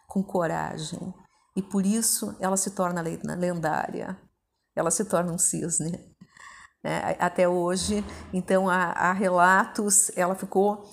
com 0.08 0.24
coragem. 0.24 1.14
E 1.58 1.62
por 1.62 1.86
isso 1.86 2.38
ela 2.40 2.56
se 2.56 2.72
torna 2.72 3.02
lendária. 3.02 4.18
Ela 4.74 4.90
se 4.90 5.04
torna 5.04 5.34
um 5.34 5.38
cisne. 5.38 6.16
É, 6.82 7.18
até 7.20 7.50
hoje, 7.50 8.06
então, 8.32 8.70
há, 8.70 8.92
há 8.92 9.12
relatos, 9.12 10.10
ela 10.16 10.36
ficou 10.36 10.86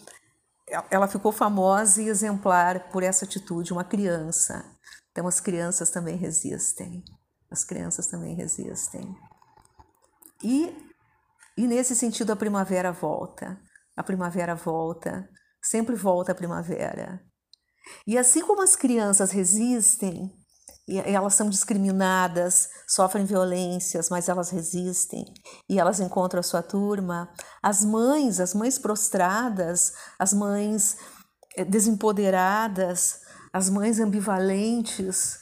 ela 0.90 1.06
ficou 1.06 1.30
famosa 1.32 2.00
e 2.00 2.08
exemplar 2.08 2.88
por 2.90 3.02
essa 3.02 3.26
atitude, 3.26 3.74
uma 3.74 3.84
criança. 3.84 4.64
Então 5.10 5.26
as 5.28 5.38
crianças 5.38 5.90
também 5.90 6.16
resistem. 6.16 7.04
As 7.50 7.62
crianças 7.62 8.06
também 8.06 8.34
resistem. 8.34 9.14
E, 10.42 10.74
e 11.56 11.66
nesse 11.66 11.94
sentido 11.94 12.32
a 12.32 12.36
primavera 12.36 12.92
volta. 12.92 13.58
A 13.96 14.02
primavera 14.02 14.54
volta, 14.54 15.28
sempre 15.62 15.94
volta 15.94 16.32
a 16.32 16.34
primavera. 16.34 17.20
E 18.06 18.16
assim 18.16 18.42
como 18.42 18.62
as 18.62 18.74
crianças 18.74 19.30
resistem, 19.30 20.32
elas 20.88 21.34
são 21.34 21.48
discriminadas, 21.48 22.68
sofrem 22.88 23.24
violências, 23.24 24.08
mas 24.08 24.28
elas 24.28 24.50
resistem 24.50 25.24
e 25.68 25.78
elas 25.78 26.00
encontram 26.00 26.40
a 26.40 26.42
sua 26.42 26.62
turma. 26.62 27.32
As 27.62 27.84
mães, 27.84 28.40
as 28.40 28.52
mães 28.52 28.78
prostradas, 28.78 29.92
as 30.18 30.32
mães 30.32 30.96
eh, 31.56 31.64
desempoderadas, 31.64 33.20
as 33.52 33.70
mães 33.70 34.00
ambivalentes, 34.00 35.38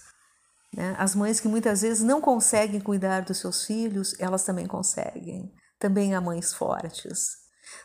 né? 0.75 0.95
As 0.99 1.15
mães 1.15 1.41
que 1.41 1.49
muitas 1.49 1.83
vezes 1.83 2.03
não 2.03 2.21
conseguem 2.21 2.81
cuidar 2.81 3.23
dos 3.23 3.39
seus 3.39 3.65
filhos, 3.65 4.15
elas 4.19 4.45
também 4.45 4.67
conseguem. 4.67 5.53
Também 5.79 6.15
há 6.15 6.21
mães 6.21 6.53
fortes. 6.53 7.39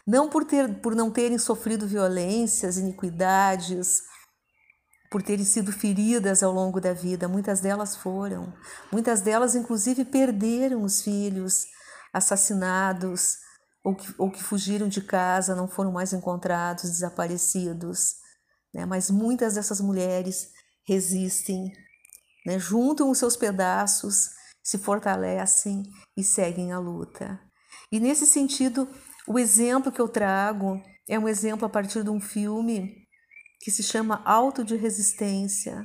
Não 0.05 0.29
por, 0.29 0.45
ter, 0.45 0.81
por 0.81 0.95
não 0.95 1.11
terem 1.11 1.37
sofrido 1.37 1.87
violências, 1.87 2.77
iniquidades, 2.77 4.01
por 5.09 5.21
terem 5.21 5.45
sido 5.45 5.71
feridas 5.71 6.43
ao 6.43 6.51
longo 6.51 6.81
da 6.81 6.93
vida, 6.93 7.27
muitas 7.27 7.61
delas 7.61 7.95
foram. 7.95 8.53
Muitas 8.91 9.21
delas, 9.21 9.55
inclusive, 9.55 10.05
perderam 10.05 10.83
os 10.83 11.01
filhos 11.01 11.65
assassinados 12.13 13.37
ou 13.83 13.95
que, 13.95 14.13
ou 14.17 14.31
que 14.31 14.43
fugiram 14.43 14.87
de 14.87 15.01
casa, 15.01 15.55
não 15.55 15.67
foram 15.67 15.91
mais 15.91 16.11
encontrados, 16.11 16.89
desaparecidos. 16.89 18.15
Né? 18.73 18.85
Mas 18.85 19.09
muitas 19.09 19.53
dessas 19.53 19.79
mulheres 19.79 20.49
resistem 20.87 21.71
né? 22.45 22.59
juntam 22.59 23.09
os 23.09 23.17
seus 23.17 23.35
pedaços, 23.35 24.29
se 24.63 24.77
fortalecem 24.77 25.83
e 26.17 26.23
seguem 26.23 26.71
a 26.71 26.79
luta. 26.79 27.39
E 27.91 27.99
nesse 27.99 28.25
sentido, 28.25 28.87
o 29.27 29.37
exemplo 29.39 29.91
que 29.91 30.01
eu 30.01 30.07
trago 30.07 30.81
é 31.07 31.19
um 31.19 31.27
exemplo 31.27 31.65
a 31.65 31.69
partir 31.69 32.03
de 32.03 32.09
um 32.09 32.19
filme 32.19 33.05
que 33.59 33.71
se 33.71 33.83
chama 33.83 34.21
Alto 34.25 34.63
de 34.63 34.75
Resistência, 34.75 35.83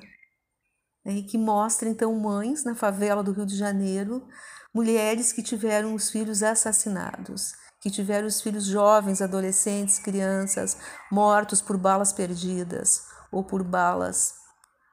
né? 1.05 1.15
e 1.15 1.23
que 1.23 1.39
mostra 1.39 1.89
então 1.89 2.15
mães 2.19 2.65
na 2.65 2.75
favela 2.75 3.23
do 3.23 3.33
Rio 3.33 3.47
de 3.47 3.57
Janeiro, 3.57 4.27
mulheres 4.75 5.33
que 5.33 5.43
tiveram 5.43 5.95
os 5.95 6.11
filhos 6.11 6.43
assassinados, 6.43 7.53
que 7.81 7.91
tiveram 7.91 8.27
os 8.27 8.41
filhos 8.41 8.67
jovens, 8.67 9.23
adolescentes, 9.23 9.99
crianças 9.99 10.77
mortos 11.11 11.63
por 11.63 11.77
balas 11.77 12.13
perdidas 12.13 13.03
ou 13.33 13.45
por 13.45 13.63
balas 13.63 14.40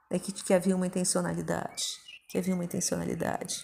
é 0.09 0.19
que, 0.19 0.31
que 0.31 0.53
havia 0.53 0.75
uma 0.75 0.87
intencionalidade, 0.87 1.83
que 2.29 2.37
havia 2.37 2.53
uma 2.53 2.63
intencionalidade. 2.63 3.63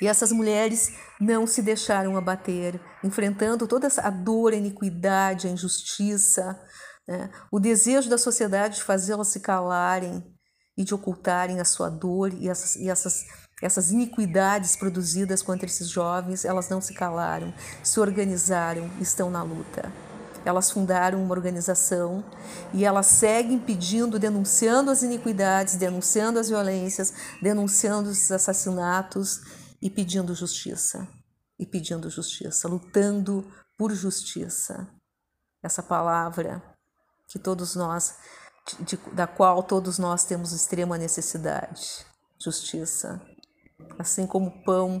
E 0.00 0.08
essas 0.08 0.32
mulheres 0.32 0.92
não 1.20 1.46
se 1.46 1.62
deixaram 1.62 2.16
abater, 2.16 2.80
enfrentando 3.04 3.66
toda 3.66 3.86
essa 3.86 4.08
dor, 4.10 4.52
a 4.52 4.56
iniquidade, 4.56 5.46
a 5.46 5.50
injustiça, 5.50 6.58
né? 7.06 7.30
o 7.52 7.60
desejo 7.60 8.08
da 8.08 8.18
sociedade 8.18 8.76
de 8.76 8.82
fazê-las 8.82 9.28
se 9.28 9.40
calarem 9.40 10.24
e 10.76 10.84
de 10.84 10.94
ocultarem 10.94 11.60
a 11.60 11.64
sua 11.64 11.88
dor 11.88 12.32
e 12.32 12.48
essas, 12.48 12.76
e 12.76 12.88
essas, 12.88 13.24
essas 13.62 13.90
iniquidades 13.90 14.76
produzidas 14.76 15.42
contra 15.42 15.66
esses 15.66 15.88
jovens, 15.88 16.44
elas 16.44 16.68
não 16.68 16.80
se 16.80 16.94
calaram, 16.94 17.52
se 17.82 18.00
organizaram, 18.00 18.90
estão 19.00 19.30
na 19.30 19.42
luta. 19.42 20.09
Elas 20.44 20.70
fundaram 20.70 21.22
uma 21.22 21.34
organização 21.34 22.24
e 22.72 22.84
elas 22.84 23.06
seguem 23.06 23.58
pedindo, 23.58 24.18
denunciando 24.18 24.90
as 24.90 25.02
iniquidades, 25.02 25.76
denunciando 25.76 26.38
as 26.38 26.48
violências, 26.48 27.12
denunciando 27.42 28.10
os 28.10 28.30
assassinatos 28.30 29.40
e 29.80 29.90
pedindo 29.90 30.34
justiça. 30.34 31.06
E 31.58 31.66
pedindo 31.66 32.08
justiça, 32.08 32.66
lutando 32.66 33.46
por 33.76 33.92
justiça. 33.92 34.88
Essa 35.62 35.82
palavra 35.82 36.62
que 37.28 37.38
todos 37.38 37.76
nós, 37.76 38.16
de, 38.80 38.96
da 39.12 39.26
qual 39.26 39.62
todos 39.62 39.98
nós 39.98 40.24
temos 40.24 40.52
extrema 40.52 40.96
necessidade. 40.96 42.04
Justiça. 42.42 43.20
Assim 43.98 44.26
como 44.26 44.64
pão, 44.64 45.00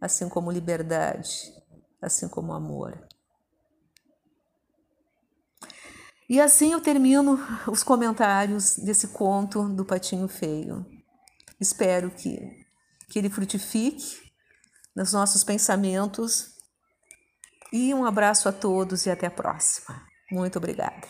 assim 0.00 0.28
como 0.28 0.50
liberdade, 0.50 1.52
assim 2.00 2.28
como 2.28 2.52
amor. 2.52 2.98
E 6.32 6.40
assim 6.40 6.72
eu 6.72 6.80
termino 6.80 7.38
os 7.70 7.82
comentários 7.82 8.78
desse 8.78 9.08
conto 9.08 9.68
do 9.68 9.84
Patinho 9.84 10.26
Feio. 10.26 10.82
Espero 11.60 12.10
que, 12.10 12.64
que 13.10 13.18
ele 13.18 13.28
frutifique 13.28 14.32
nos 14.96 15.12
nossos 15.12 15.44
pensamentos. 15.44 16.54
E 17.70 17.92
um 17.92 18.06
abraço 18.06 18.48
a 18.48 18.52
todos 18.52 19.04
e 19.04 19.10
até 19.10 19.26
a 19.26 19.30
próxima. 19.30 20.06
Muito 20.30 20.56
obrigada. 20.56 21.06